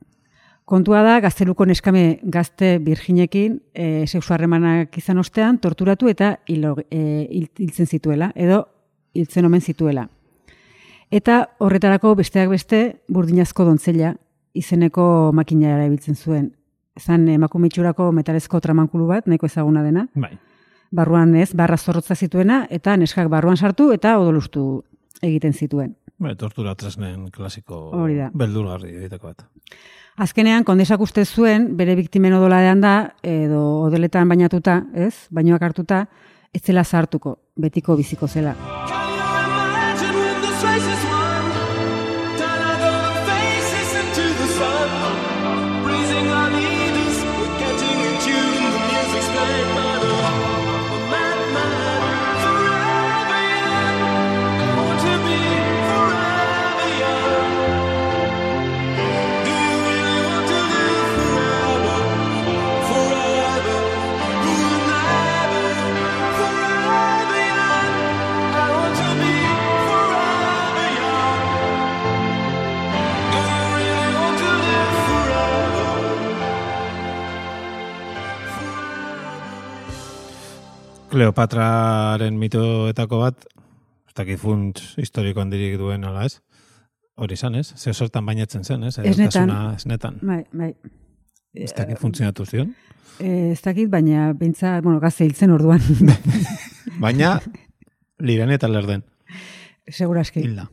Kontua 0.66 1.02
da, 1.04 1.20
gazteluko 1.20 1.66
neskame 1.68 2.20
gazte 2.24 2.78
virginekin 2.80 3.60
e, 3.74 4.06
sexu 4.08 4.34
harremanak 4.34 4.98
izan 4.98 5.18
ostean, 5.20 5.58
torturatu 5.60 6.08
eta 6.10 6.40
hilo, 6.48 6.78
e, 6.90 7.28
hil- 7.30 7.52
hiltzen 7.60 7.86
zituela, 7.86 8.32
edo 8.36 8.64
hiltzen 9.14 9.46
omen 9.46 9.62
zituela. 9.62 10.08
Eta 11.12 11.50
horretarako 11.60 12.16
besteak 12.16 12.50
beste 12.50 12.80
burdinazko 13.08 13.66
dontzela 13.68 14.16
izeneko 14.58 15.32
makina 15.34 15.76
erabiltzen 15.76 16.16
zuen. 16.16 16.54
Zan 17.00 17.28
emakume 17.30 17.68
itxurako 17.68 18.12
metalezko 18.12 18.60
tramankulu 18.62 19.06
bat, 19.08 19.28
nahiko 19.28 19.46
ezaguna 19.46 19.84
dena. 19.84 20.08
Bai. 20.16 20.32
Barruan 20.94 21.34
ez, 21.36 21.50
barra 21.58 21.78
zorrotza 21.78 22.16
zituena, 22.16 22.64
eta 22.70 22.96
neskak 22.98 23.30
barruan 23.32 23.58
sartu 23.58 23.92
eta 23.96 24.18
odolustu 24.22 24.84
egiten 25.22 25.54
zituen. 25.54 25.96
Bai, 26.22 26.36
tortura 26.38 26.76
tresnen 26.78 27.28
klasiko 27.34 27.90
beldurgarri 28.34 28.94
egiteko 29.02 29.32
bat. 29.32 29.46
Azkenean, 30.24 30.64
kondesak 30.64 31.02
uste 31.02 31.26
zuen, 31.26 31.72
bere 31.78 31.96
biktimen 31.98 32.36
odoladean 32.38 32.84
da, 32.84 32.94
edo 33.26 33.64
odeletan 33.88 34.30
bainatuta, 34.30 34.84
ez, 34.94 35.26
bainoak 35.34 35.66
hartuta, 35.66 36.06
ez 36.54 36.62
zela 36.62 36.84
zartuko, 36.86 37.40
betiko 37.58 37.98
biziko 37.98 38.30
zela. 38.30 38.54
Kleopatraren 81.24 82.36
mitoetako 82.36 83.22
bat, 83.22 83.46
ez 84.10 84.12
dakit 84.18 84.40
funtz 84.42 84.98
historiko 85.00 85.40
handirik 85.40 85.78
duen 85.80 86.02
ala 86.04 86.26
ez? 86.28 86.42
Hori 87.16 87.38
izan 87.38 87.56
ez? 87.56 87.70
Ze 87.80 87.94
sortan 87.94 88.26
bainatzen 88.28 88.66
zen, 88.68 88.84
ez? 88.84 88.98
Esnetan. 89.00 89.54
Esnetan. 89.78 90.18
Bai, 90.20 90.42
bai. 90.52 90.74
Ez 91.56 91.70
dakit 91.78 92.02
funtzionatu 92.02 92.44
zion. 92.44 92.74
E, 93.22 93.54
ez 93.54 93.62
dakit, 93.64 93.88
baina 93.94 94.34
bintza, 94.36 94.74
bueno, 94.82 95.00
gazte 95.00 95.24
hiltzen 95.24 95.54
orduan, 95.56 95.80
Baina, 97.06 97.38
liren 98.20 98.52
eta 98.52 98.68
lerden. 98.68 99.06
seguraski. 99.88 100.44
Hilda. 100.44 100.68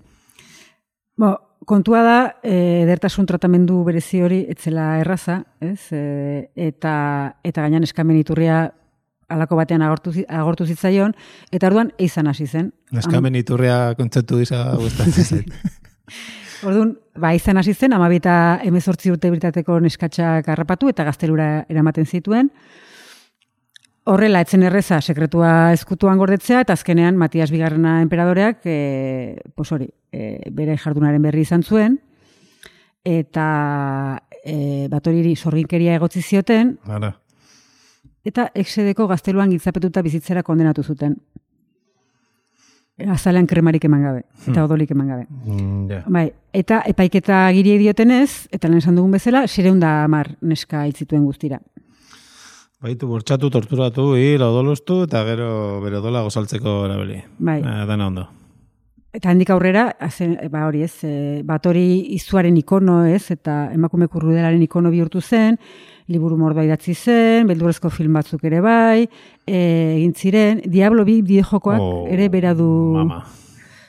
Bo, 1.14 1.30
kontua 1.62 2.02
da, 2.02 2.18
e, 2.42 2.82
edertasun 2.88 3.30
tratamendu 3.30 3.84
berezi 3.86 4.24
hori 4.26 4.42
etzela 4.50 4.96
erraza, 4.98 5.44
ez? 5.60 5.92
E, 5.94 6.50
eta, 6.56 7.38
eta 7.44 7.68
gainan 7.68 7.86
eskamen 7.86 8.18
iturria 8.18 8.64
alako 9.30 9.56
batean 9.60 9.82
agortu, 9.86 10.12
agortu 10.28 10.66
zitzaion, 10.66 11.14
eta 11.50 11.70
orduan 11.70 11.94
eizan 11.98 12.28
hasi 12.30 12.46
zen. 12.46 12.72
Neskamen 12.92 13.38
iturria 13.38 13.94
kontzeptu 13.98 14.42
gisa 14.42 14.64
gustatzen 14.80 15.28
zait. 15.30 15.80
Orduan, 16.66 16.92
ba, 17.16 17.32
izan 17.36 17.56
hasi 17.56 17.72
zen, 17.72 17.94
amabita 17.96 18.34
emezortzi 18.66 19.12
urte 19.12 19.30
bitateko 19.32 19.78
neskatxak 19.80 20.50
harrapatu 20.52 20.90
eta 20.92 21.06
gaztelura 21.08 21.50
eramaten 21.72 22.06
zituen. 22.06 22.50
Horrela, 24.10 24.40
etzen 24.44 24.64
erreza, 24.64 24.98
sekretua 25.00 25.72
eskutuan 25.76 26.18
gordetzea, 26.20 26.62
eta 26.64 26.74
azkenean 26.76 27.18
Matias 27.20 27.50
Bigarrena 27.52 28.00
enperadoreak, 28.04 28.64
e, 28.64 29.36
pos 29.54 29.70
hori, 29.76 29.88
e, 30.12 30.50
bere 30.56 30.76
jardunaren 30.80 31.22
berri 31.22 31.44
izan 31.46 31.62
zuen, 31.62 31.98
eta 33.04 33.46
e, 34.42 34.88
batoriri 34.92 35.36
sorginkeria 35.36 35.96
egotzi 36.00 36.24
zioten, 36.24 36.78
Ara. 36.88 37.14
Eta 38.24 38.50
exedeko 38.54 39.06
gazteluan 39.11 39.50
giltzapetuta 39.50 40.02
bizitzera 40.02 40.42
kondenatu 40.42 40.83
zuten. 40.83 41.16
Azalean 43.09 43.46
kremarik 43.48 43.85
eman 43.88 44.02
gabe, 44.04 44.22
eta 44.50 44.64
odolik 44.66 44.90
eman 44.92 45.09
gabe. 45.09 45.26
Mm, 45.46 45.85
ja. 45.88 46.00
Bai, 46.04 46.26
eta 46.52 46.83
epaiketa 46.90 47.46
giri 47.56 47.78
diotenez, 47.80 48.48
eta 48.52 48.68
lehen 48.68 48.83
esan 48.83 48.98
dugun 48.98 49.14
bezala, 49.16 49.46
sireunda 49.48 50.02
amar 50.04 50.35
neska 50.42 50.85
hitzituen 50.88 51.24
guztira. 51.24 51.62
Baitu 52.80 53.09
bortxatu, 53.09 53.50
torturatu, 53.52 54.11
hil, 54.16 54.42
odolustu, 54.44 55.02
eta 55.09 55.24
gero 55.28 55.80
bere 55.85 55.98
odola 56.00 56.22
gozaltzeko 56.24 56.85
erabili. 56.87 57.22
Bai. 57.38 57.59
Eh, 57.61 57.87
dana 57.88 58.06
ondo. 58.09 58.26
Eta 59.12 59.31
handik 59.33 59.51
aurrera, 59.51 59.88
azen, 59.99 60.37
ba 60.53 60.66
hori 60.68 60.85
ez, 60.87 60.92
e, 61.03 61.42
batori 61.42 61.83
izuaren 62.14 62.55
ikono 62.61 63.01
ez, 63.11 63.25
eta 63.35 63.73
emakume 63.75 64.07
kurrudelaren 64.07 64.62
ikono 64.62 64.92
bihurtu 64.92 65.18
zen, 65.20 65.57
liburu 66.11 66.37
mordoa 66.38 66.62
idatzi 66.68 66.94
zen, 66.94 67.49
beldurrezko 67.51 67.90
film 67.90 68.14
batzuk 68.20 68.44
ere 68.46 68.61
bai, 68.62 69.09
e, 69.46 69.59
egin 69.96 70.14
ziren, 70.14 70.61
Diablo 70.70 71.03
bi 71.09 71.16
bideojokoak 71.27 71.81
Oh, 71.83 72.07
ere 72.09 72.29
bera 72.31 72.55
du 72.55 72.68
Mama. 72.94 73.25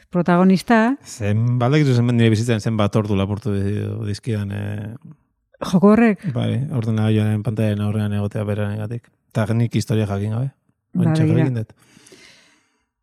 protagonista, 0.09 0.97
Zen, 1.05 1.59
baldak 1.61 1.85
zen 1.85 2.07
nire 2.17 2.29
bizitzen 2.33 2.59
zen 2.59 2.75
bat 2.77 2.95
ordu 2.95 3.15
lapurtu 3.15 3.53
di- 3.53 4.07
dizkidan, 4.09 4.51
eh, 4.51 4.95
joko 5.71 5.93
horrek, 5.93 6.31
bai, 6.33 6.65
ordenagailuaren 6.73 7.43
pantailan 7.45 7.85
aurrean 7.85 8.13
egotea 8.17 8.43
beran 8.43 8.73
egatik. 8.73 9.05
Eta 9.29 9.53
nik 9.53 9.75
historia 9.75 10.07
jakin 10.09 10.31
gabe. 10.31 10.49
Ba, 10.95 11.05
Ontsa 11.05 11.23
begira. 11.23 11.45
jakin 11.45 11.53
dut. 11.61 11.73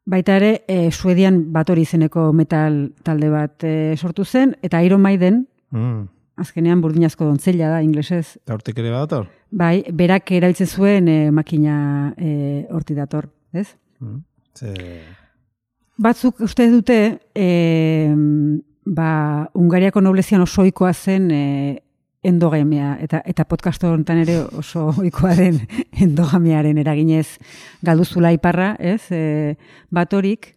Baita 0.09 0.39
ere, 0.39 0.63
e, 0.67 0.91
Suedian 0.91 1.43
batori 1.53 1.83
izeneko 1.85 2.31
metal 2.33 2.95
talde 3.05 3.29
bat 3.29 3.65
e, 3.67 3.95
sortu 3.97 4.25
zen, 4.25 4.57
eta 4.63 4.83
Iron 4.83 5.03
Maiden, 5.05 5.47
Mm. 5.69 6.07
azkenean 6.41 6.81
burdinazko 6.81 7.27
dontzela 7.27 7.69
da, 7.69 7.83
inglesez. 7.85 8.39
Eta 8.41 8.55
hortik 8.55 8.79
ere 8.81 8.89
badator? 8.95 9.27
Bai, 9.51 9.83
berak 9.93 10.31
erabiltzen 10.33 10.67
zuen 10.67 11.09
e, 11.13 11.17
makina 11.31 12.15
e, 12.17 12.65
horti 12.73 12.95
dator, 12.97 13.29
ez? 13.53 13.67
Mm. 14.01 14.23
Ze... 14.57 14.73
Batzuk 15.99 16.41
uste 16.47 16.71
dute, 16.71 17.19
e, 17.35 18.15
ba, 18.87 19.11
Ungariako 19.59 20.01
noblezian 20.01 20.41
oso 20.41 20.63
ohikoa 20.63 20.95
zen 20.95 21.31
e, 21.31 21.43
endogamia, 22.29 22.93
eta, 23.03 23.23
eta 23.27 23.47
podcast 23.49 23.83
honetan 23.89 24.21
ere 24.23 24.39
oso 24.61 24.89
ohikoa 24.93 25.35
den 25.39 25.59
endogamiaren 26.05 26.79
eraginez 26.79 27.39
galduzula 27.85 28.33
iparra, 28.37 28.75
ez? 28.79 29.09
E, 29.11 29.57
batorik. 29.91 30.53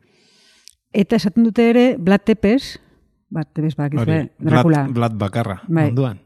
Eta 0.92 1.16
esaten 1.16 1.48
dute 1.48 1.70
ere, 1.72 1.86
Vlad 1.98 2.26
Tepes, 2.28 2.76
Vlad 3.32 3.48
Tepes 3.56 3.76
badakizue, 3.78 4.04
Hori, 4.04 4.32
Dracula. 4.52 4.86
Blat 4.92 5.16
bakarra, 5.16 5.62
Bai. 5.68 5.88
munduan. 5.90 6.20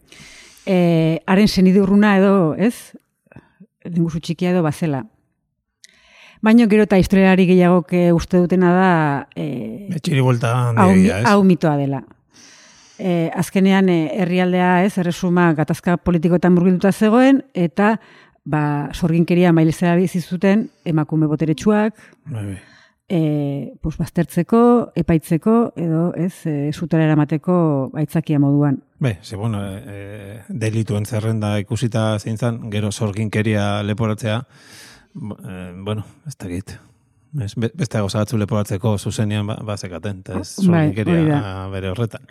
e, 0.66 1.22
haren 1.30 1.48
senide 1.48 1.82
urruna 1.82 2.16
edo, 2.18 2.56
ez? 2.58 2.98
Lingusu 3.86 4.20
txikia 4.20 4.50
edo 4.50 4.64
bazela. 4.66 5.04
Baina 6.46 6.66
gero 6.70 6.84
eta 6.86 6.98
historialari 7.02 7.46
gehiagok 7.50 7.94
eh, 7.98 8.10
uste 8.14 8.42
dutena 8.42 8.72
da 8.74 8.90
e, 9.38 9.88
Etxiri 9.98 10.22
buelta 10.22 10.52
handia, 10.74 11.22
ez? 11.22 11.26
hau 11.30 11.44
mitoa 11.46 11.76
dela. 11.80 12.04
E, 12.98 13.30
azkenean 13.36 13.90
e, 13.90 13.98
herrialdea, 14.22 14.86
ez, 14.86 14.98
erresuma 15.02 15.50
gatazka 15.58 15.98
politikoetan 15.98 16.54
murgilduta 16.56 16.92
zegoen, 16.94 17.44
eta 17.54 17.98
ba, 18.46 18.62
sorginkeria 18.94 19.52
mailezera 19.52 19.96
bizi 20.00 20.22
zuten 20.22 20.70
emakume 20.86 21.28
boteretsuak, 21.28 21.98
Bai, 22.32 22.46
bai. 22.46 22.58
e, 23.10 23.74
pues, 23.82 23.98
baztertzeko, 23.98 24.62
epaitzeko, 24.96 25.74
edo 25.76 26.14
ez, 26.16 26.46
e, 26.46 26.72
sutera 26.72 27.04
eramateko 27.04 27.92
aitzakia 27.94 28.40
moduan. 28.40 28.80
Bai, 29.00 29.18
ze, 29.22 29.36
bueno, 29.36 29.60
e, 29.66 29.84
e, 29.86 30.42
delituen 30.50 31.06
zerrenda 31.06 31.58
ikusita 31.60 32.18
zein 32.20 32.38
zan, 32.38 32.70
gero 32.72 32.92
sorginkeria 32.92 33.84
leporatzea, 33.84 34.40
e, 35.16 35.72
bueno, 35.84 36.06
ez 36.28 36.38
dakit. 36.38 36.78
Ez, 37.42 37.54
be- 37.60 37.72
beste 37.76 38.00
gauza 38.00 38.22
batzu 38.22 38.38
leporatzeko 38.40 38.96
zuzenean 38.98 39.48
ba, 39.48 39.58
bazekaten, 39.66 40.22
eta 40.24 40.40
ez 40.40 40.56
Bai, 40.70 40.88
hori 40.90 41.04
bere 41.74 41.90
horretan. 41.92 42.22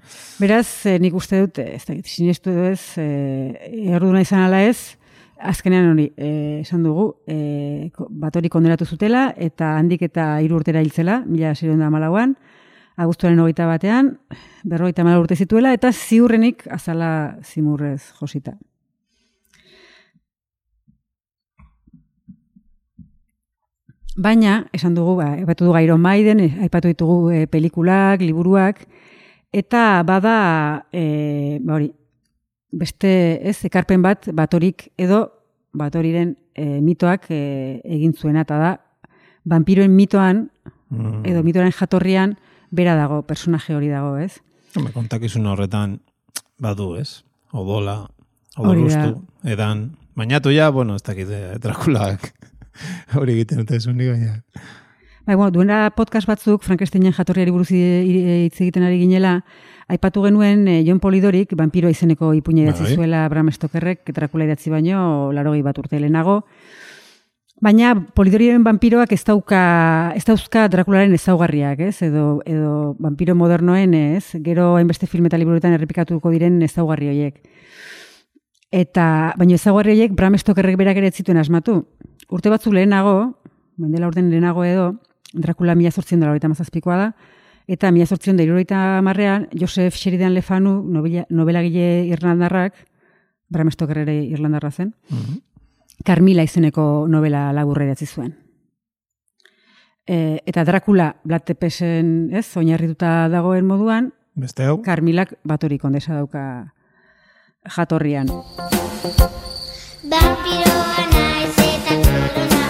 Beraz, 0.41 0.87
eh, 0.87 0.99
nik 0.99 1.15
uste 1.15 1.41
dut, 1.45 1.59
ez 1.59 1.85
dakit, 1.85 2.07
sinestu 2.07 2.51
edo 2.51 2.65
ez, 2.71 2.81
eh, 2.99 3.71
erruduna 3.93 4.23
izan 4.25 4.47
ala 4.47 4.63
ez, 4.65 4.97
azkenean 5.45 5.91
hori, 5.93 6.13
eh, 6.17 6.61
esan 6.63 6.83
dugu, 6.83 7.17
eh, 7.27 7.91
ko- 7.95 8.09
batori 8.11 8.49
kondenatu 8.49 8.87
zutela, 8.87 9.35
eta 9.37 9.77
handik 9.77 10.03
eta 10.03 10.41
hiru 10.41 10.57
urtera 10.57 10.81
hiltzela, 10.81 11.23
mila 11.27 11.53
da 11.53 11.91
malauan, 11.91 12.37
aguztuaren 12.97 13.39
hogeita 13.41 13.67
batean, 13.67 14.19
berrogeita 14.65 15.05
malau 15.05 15.21
urte 15.21 15.37
zituela, 15.37 15.73
eta 15.73 15.93
ziurrenik 15.93 16.67
azala 16.71 17.37
zimurrez 17.43 18.13
josita. 18.21 18.57
Baina, 24.17 24.69
esan 24.73 24.95
dugu, 24.95 25.17
ba, 25.19 25.33
aipatu 25.41 25.67
dugu 25.67 25.79
Iron 25.83 26.01
Maiden, 26.01 26.41
eh, 26.41 26.53
aipatu 26.63 26.89
ditugu 26.89 27.31
eh, 27.35 27.47
pelikulak, 27.51 28.21
liburuak, 28.23 28.85
eta 29.53 30.03
bada, 30.07 30.87
e, 30.93 31.59
ba 31.63 31.75
hori, 31.75 31.91
beste, 32.71 33.11
ez, 33.43 33.57
ekarpen 33.67 34.03
bat, 34.03 34.29
batorik 34.35 34.89
edo, 34.99 35.21
batoriren 35.75 36.37
e, 36.55 36.81
mitoak 36.83 37.27
e, 37.31 37.41
egin 37.85 38.15
zuena, 38.15 38.43
eta 38.47 38.59
da, 38.59 38.73
vampiroen 39.45 39.95
mitoan, 39.95 40.49
Mm. 40.95 41.25
edo 41.27 41.43
mitoaren 41.43 41.73
jatorrian, 41.73 42.37
bera 42.71 42.95
dago, 42.95 43.23
personaje 43.27 43.75
hori 43.75 43.89
dago, 43.91 44.17
ez? 44.21 44.37
Hombre, 44.77 44.93
kontakizun 44.93 45.47
horretan 45.51 45.97
badu, 46.61 46.95
ez? 47.01 47.25
Odola, 47.51 48.05
odolustu, 48.57 49.25
edan. 49.43 49.97
Bainatu 50.15 50.53
ja, 50.55 50.69
bueno, 50.71 50.95
ez 50.95 51.03
dakit, 51.03 51.31
eh, 51.35 51.57
Drakulak 51.59 52.29
hori 53.19 53.39
egiten 53.39 53.63
dute 53.63 53.81
zuen 53.81 53.99
baina. 53.99 54.41
Bai, 55.25 55.37
bueno, 55.37 55.51
duena 55.51 55.91
podcast 55.97 56.29
batzuk, 56.29 56.63
Frankensteinen 56.63 57.15
jatorriari 57.17 57.51
buruz 57.51 57.71
hitz 57.73 58.59
egiten 58.61 58.85
ari 58.85 58.99
ginela, 59.01 59.39
aipatu 59.89 60.21
genuen 60.27 60.67
eh, 60.69 60.83
John 60.85 61.01
Polidorik, 61.01 61.55
vampiroa 61.57 61.93
izeneko 61.95 62.35
ipuina 62.37 62.67
idatzi 62.67 62.85
Bai. 62.85 62.97
zuela 62.97 63.29
Bram 63.33 63.49
Stokerrek, 63.53 64.13
Dracula 64.13 64.45
idatzi 64.45 64.73
baino, 64.73 65.33
larogei 65.33 65.63
bat 65.65 65.81
urte 65.81 66.01
lehenago. 66.01 66.43
Baina 67.65 67.95
Polidoriren 67.95 68.65
vampiroak 68.67 69.13
ez 69.15 69.23
dauka, 69.25 70.13
ez 70.17 70.25
dauzka 70.27 70.67
Drakularen 70.69 71.15
ezaugarriak, 71.17 71.81
ez? 71.87 72.03
Edo, 72.03 72.43
edo 72.45 72.95
vampiro 73.01 73.37
modernoen, 73.39 73.95
ez? 73.95 74.35
Gero 74.45 74.75
hainbeste 74.77 75.07
film 75.09 75.31
eta 75.31 75.39
liburuetan 75.41 75.73
errepikatuko 75.77 76.33
diren 76.35 76.61
ezaugarri 76.67 77.09
horiek. 77.13 77.39
Eta, 78.75 79.07
baina 79.39 79.57
ezaugarri 79.57 79.95
horiek 79.95 80.13
Bram 80.19 80.37
Stokerrek 80.37 80.77
berak 80.77 81.01
ere 81.01 81.13
ez 81.13 81.17
zituen 81.23 81.39
asmatu. 81.41 81.85
Urte 82.35 82.51
batzu 82.51 82.73
lehenago, 82.75 83.39
mendela 83.79 84.09
orden 84.09 84.31
lehenago 84.33 84.65
edo, 84.67 84.95
Dracula 85.35 85.75
mila 85.75 85.91
zortzion 85.91 86.21
dela 86.23 86.33
horita 86.33 86.49
mazazpikoa 86.51 86.97
da, 86.99 87.07
eta 87.71 87.91
mila 87.95 88.07
zortzion 88.07 88.37
da 88.39 88.43
irurogeita 88.43 89.01
marrean, 89.07 89.49
Joseph 89.55 89.95
Sheridan 89.99 90.35
Lefanu, 90.35 90.81
novela, 90.83 91.25
novelagile 91.31 92.07
irlandarrak, 92.11 92.75
Bram 93.55 93.71
Stoker 93.71 94.03
ere 94.03 94.17
irlandarra 94.25 94.71
zen, 94.73 94.95
Carmila 96.05 96.43
izeneko 96.43 97.07
novela 97.09 97.53
laburra 97.55 97.87
idatzi 97.87 98.07
zuen. 98.07 98.35
E, 100.07 100.41
eta 100.45 100.65
Dracula 100.67 101.13
Vlad 101.25 101.47
Tepesen, 101.47 102.31
ez, 102.35 102.49
oinarrituta 102.59 103.29
dagoen 103.31 103.67
moduan, 103.67 104.11
Beste 104.35 104.67
hau, 104.67 104.81
Carmilak 104.83 105.37
batorik 105.47 105.85
kondesa 105.87 106.17
dauka 106.19 106.43
jatorrian. 107.77 108.27
Vampiroa 110.11 111.34
naiz 112.15 112.64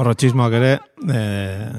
Parrotxismoak 0.00 0.54
ere, 0.56 0.68
e, 1.12 1.22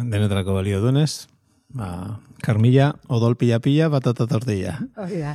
denetarako 0.05 0.53
balio 0.53 0.77
duenez, 0.77 1.25
ba, 1.73 2.19
karmila, 2.45 2.91
odol 3.09 3.33
pila-pila, 3.33 3.87
batata 3.89 4.27
tortilla. 4.29 4.75
Hori 5.01 5.23
da. 5.23 5.31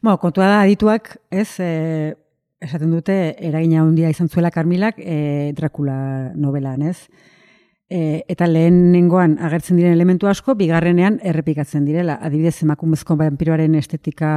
Bueno, 0.00 0.16
kontua 0.22 0.46
da 0.48 0.62
adituak, 0.62 1.10
ez, 1.28 1.58
e, 1.60 2.14
esaten 2.64 2.94
dute, 2.94 3.16
eragina 3.44 3.82
handia 3.82 4.08
izan 4.08 4.30
zuela 4.32 4.48
Karmilak 4.54 4.96
e, 4.96 5.52
Dracula 5.58 5.96
novelan, 6.32 6.86
ez? 6.88 7.10
E, 7.92 8.24
eta 8.32 8.48
lehenengoan 8.48 9.36
agertzen 9.36 9.76
diren 9.76 9.92
elementu 9.92 10.30
asko, 10.32 10.56
bigarrenean 10.56 11.20
errepikatzen 11.20 11.84
direla. 11.84 12.16
Adibidez, 12.24 12.62
emakumezko 12.64 13.18
vampiroaren 13.20 13.76
estetika 13.76 14.30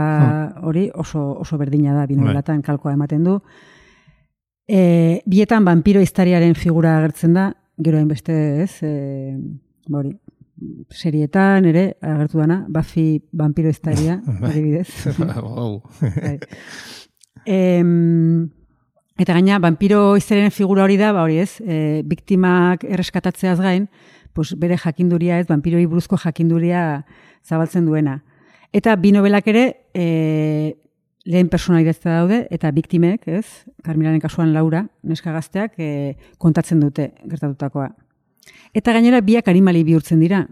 hori 0.67 0.89
oso, 0.99 1.23
oso 1.45 1.57
berdina 1.57 1.95
da, 1.95 2.03
binovelatan 2.11 2.59
kalkoa 2.61 2.97
ematen 2.99 3.23
du. 3.23 3.39
E, 4.67 5.23
bietan 5.25 5.63
vampiro 5.63 6.03
historiaren 6.03 6.59
figura 6.59 6.97
agertzen 6.99 7.39
da, 7.39 7.47
gero 7.79 7.97
hainbeste 7.97 8.35
ez, 8.63 8.83
e, 8.83 9.37
ba 9.87 10.01
hori, 10.01 10.13
serietan 10.91 11.65
ere 11.69 11.95
agertu 12.03 12.41
dana, 12.41 12.65
Buffy 12.67 13.23
vampiro 13.31 13.69
historia, 13.69 14.21
adibidez. 14.43 14.89
Wow. 15.39 15.81
Bai. 16.01 16.37
Em, 17.45 18.49
eta 19.17 19.33
gaina, 19.33 19.59
vampiro 19.59 20.17
izaren 20.19 20.51
figura 20.51 20.83
hori 20.83 20.97
da, 20.99 21.13
ba 21.15 21.23
hori 21.23 21.39
ez, 21.39 21.59
e, 21.63 22.03
biktimak 22.05 22.83
erreskatatzeaz 22.83 23.59
gain, 23.63 23.87
pues 24.33 24.53
bere 24.59 24.77
jakinduria 24.77 25.39
ez, 25.39 25.47
vampiroi 25.47 25.85
buruzko 25.87 26.19
jakinduria 26.19 27.05
zabaltzen 27.47 27.87
duena. 27.87 28.19
Eta 28.75 28.95
bi 28.99 29.11
nobelak 29.15 29.47
ere, 29.49 29.65
e, 29.95 30.75
lehen 31.25 31.49
personalidazta 31.49 32.19
daude, 32.21 32.39
eta 32.51 32.71
biktimek, 32.71 33.27
ez, 33.27 33.45
Carmilaren 33.83 34.21
kasuan 34.23 34.53
Laura, 34.53 34.85
neska 35.03 35.33
gazteak, 35.35 35.75
e, 35.77 36.15
kontatzen 36.37 36.79
dute 36.79 37.11
gertatutakoa. 37.25 37.89
Eta 38.73 38.93
gainera 38.95 39.21
biak 39.25 39.49
animali 39.51 39.83
bihurtzen 39.83 40.19
dira. 40.21 40.45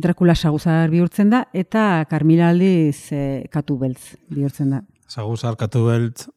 Dracula 0.00 0.34
saguzar 0.34 0.90
bihurtzen 0.92 1.30
da, 1.32 1.44
eta 1.52 2.04
Carmila 2.10 2.50
aldiz 2.54 3.10
e, 3.12 3.22
katu 3.52 3.76
beltz 3.80 4.14
bihurtzen 4.30 4.70
da. 4.76 4.82
Zaguzar, 5.10 5.56
katu 5.58 5.84
belt, 5.88 6.28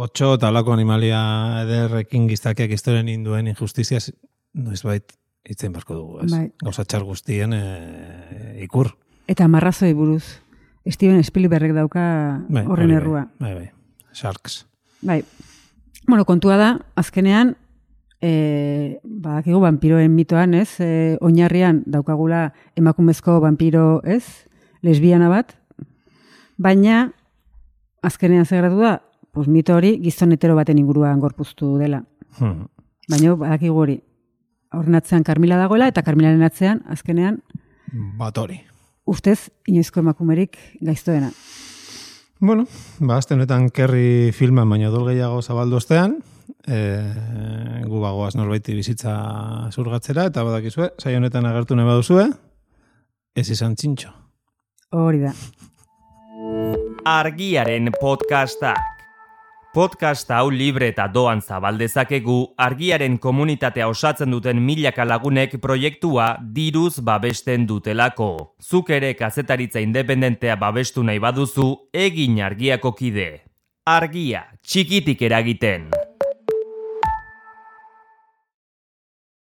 otxo 0.00 0.34
eta 0.38 0.48
alako 0.48 0.72
animalia 0.72 1.20
ederrekin 1.66 2.26
giztakiak 2.30 2.72
historien 2.72 3.08
induen 3.12 3.50
injustiziaz, 3.52 4.08
noiz 4.56 4.80
bait, 4.86 5.12
itzen 5.48 5.72
barko 5.72 5.94
dugu, 5.94 6.20
ez? 6.24 6.30
Bai. 6.32 6.46
Gauza 6.64 6.84
txar 6.84 7.04
guztien 7.04 7.52
e, 7.56 7.64
ikur. 8.64 8.94
Eta 9.30 9.46
marrazoi 9.48 9.92
buruz. 9.94 10.24
Steven 10.86 11.22
Spielbergek 11.24 11.74
dauka 11.76 12.44
Bai, 12.48 12.64
horren 12.66 12.88
bai. 12.88 12.96
errua. 12.96 13.26
Bai, 13.38 13.54
bai. 13.54 13.70
Sharks. 14.12 14.66
Bai. 15.02 15.22
Bueno, 16.06 16.24
kontua 16.24 16.56
da, 16.56 16.70
azkenean, 16.96 17.56
e, 18.20 18.98
badakigu 19.04 19.60
vampiroen 19.60 20.14
mitoan, 20.14 20.54
ez? 20.54 20.80
E, 20.80 21.18
oinarrian 21.20 21.82
daukagula 21.86 22.52
emakumezko 22.76 23.38
vampiro, 23.40 24.00
ez? 24.04 24.24
Lesbiana 24.82 25.28
bat. 25.28 25.54
Baina, 26.58 27.12
azkenean 28.02 28.46
zegratu 28.46 28.80
da, 28.80 29.02
pues 29.32 29.48
mito 29.48 29.76
hori 29.76 29.98
gizon 30.02 30.32
hetero 30.32 30.56
baten 30.56 30.78
inguruan 30.80 31.20
gorpuztu 31.20 31.76
dela. 31.78 32.02
Hmm. 32.38 32.66
Baina 33.08 33.34
badakigu 33.36 33.76
hori. 33.84 34.00
Horren 34.72 34.94
atzean 34.94 35.24
Carmila 35.26 35.56
dagoela, 35.58 35.88
eta 35.90 36.02
Carmilaren 36.06 36.42
atzean, 36.46 36.84
azkenean, 36.88 37.42
Bat 37.90 38.36
hori. 38.38 38.60
Ustez, 39.10 39.50
inoizko 39.68 40.04
emakumerik 40.04 40.58
gaiztoena. 40.80 41.30
Bueno, 42.40 42.64
ba, 43.00 43.18
azte 43.18 43.36
honetan 43.36 43.68
kerri 43.74 44.30
filman 44.32 44.70
baina 44.70 44.88
dol 44.92 45.10
gehiago 45.10 45.42
zabaldu 45.42 45.76
ostean, 45.76 46.16
e, 46.64 46.78
gu 47.84 48.00
bagoaz 48.00 48.32
norbaiti 48.38 48.76
bizitza 48.78 49.16
zurgatzera, 49.74 50.28
eta 50.30 50.44
badakizue, 50.46 50.92
saio 50.98 51.20
honetan 51.20 51.48
agertu 51.50 51.76
nahi 51.76 51.90
baduzue, 51.90 52.30
ez 53.36 53.48
izan 53.50 53.76
txintxo. 53.76 54.14
Hori 54.96 55.20
da. 55.26 55.34
Argiaren 57.10 57.92
podcastak. 58.00 58.99
Podcast 59.70 60.26
hau 60.34 60.48
libre 60.50 60.88
eta 60.90 61.04
doan 61.06 61.38
zabaldezakegu 61.38 62.56
argiaren 62.58 63.20
komunitatea 63.22 63.86
osatzen 63.86 64.34
duten 64.34 64.58
milaka 64.66 65.06
lagunek 65.06 65.54
proiektua 65.62 66.32
diruz 66.42 66.98
babesten 67.06 67.68
dutelako. 67.70 68.56
Zuk 68.58 68.90
ere 68.90 69.14
kazetaritza 69.14 69.78
independentea 69.78 70.58
babestu 70.58 71.06
nahi 71.06 71.22
baduzu, 71.22 71.70
egin 71.94 72.42
argiako 72.42 72.96
kide. 72.98 73.30
Argia, 73.86 74.48
txikitik 74.66 75.22
eragiten. 75.30 75.92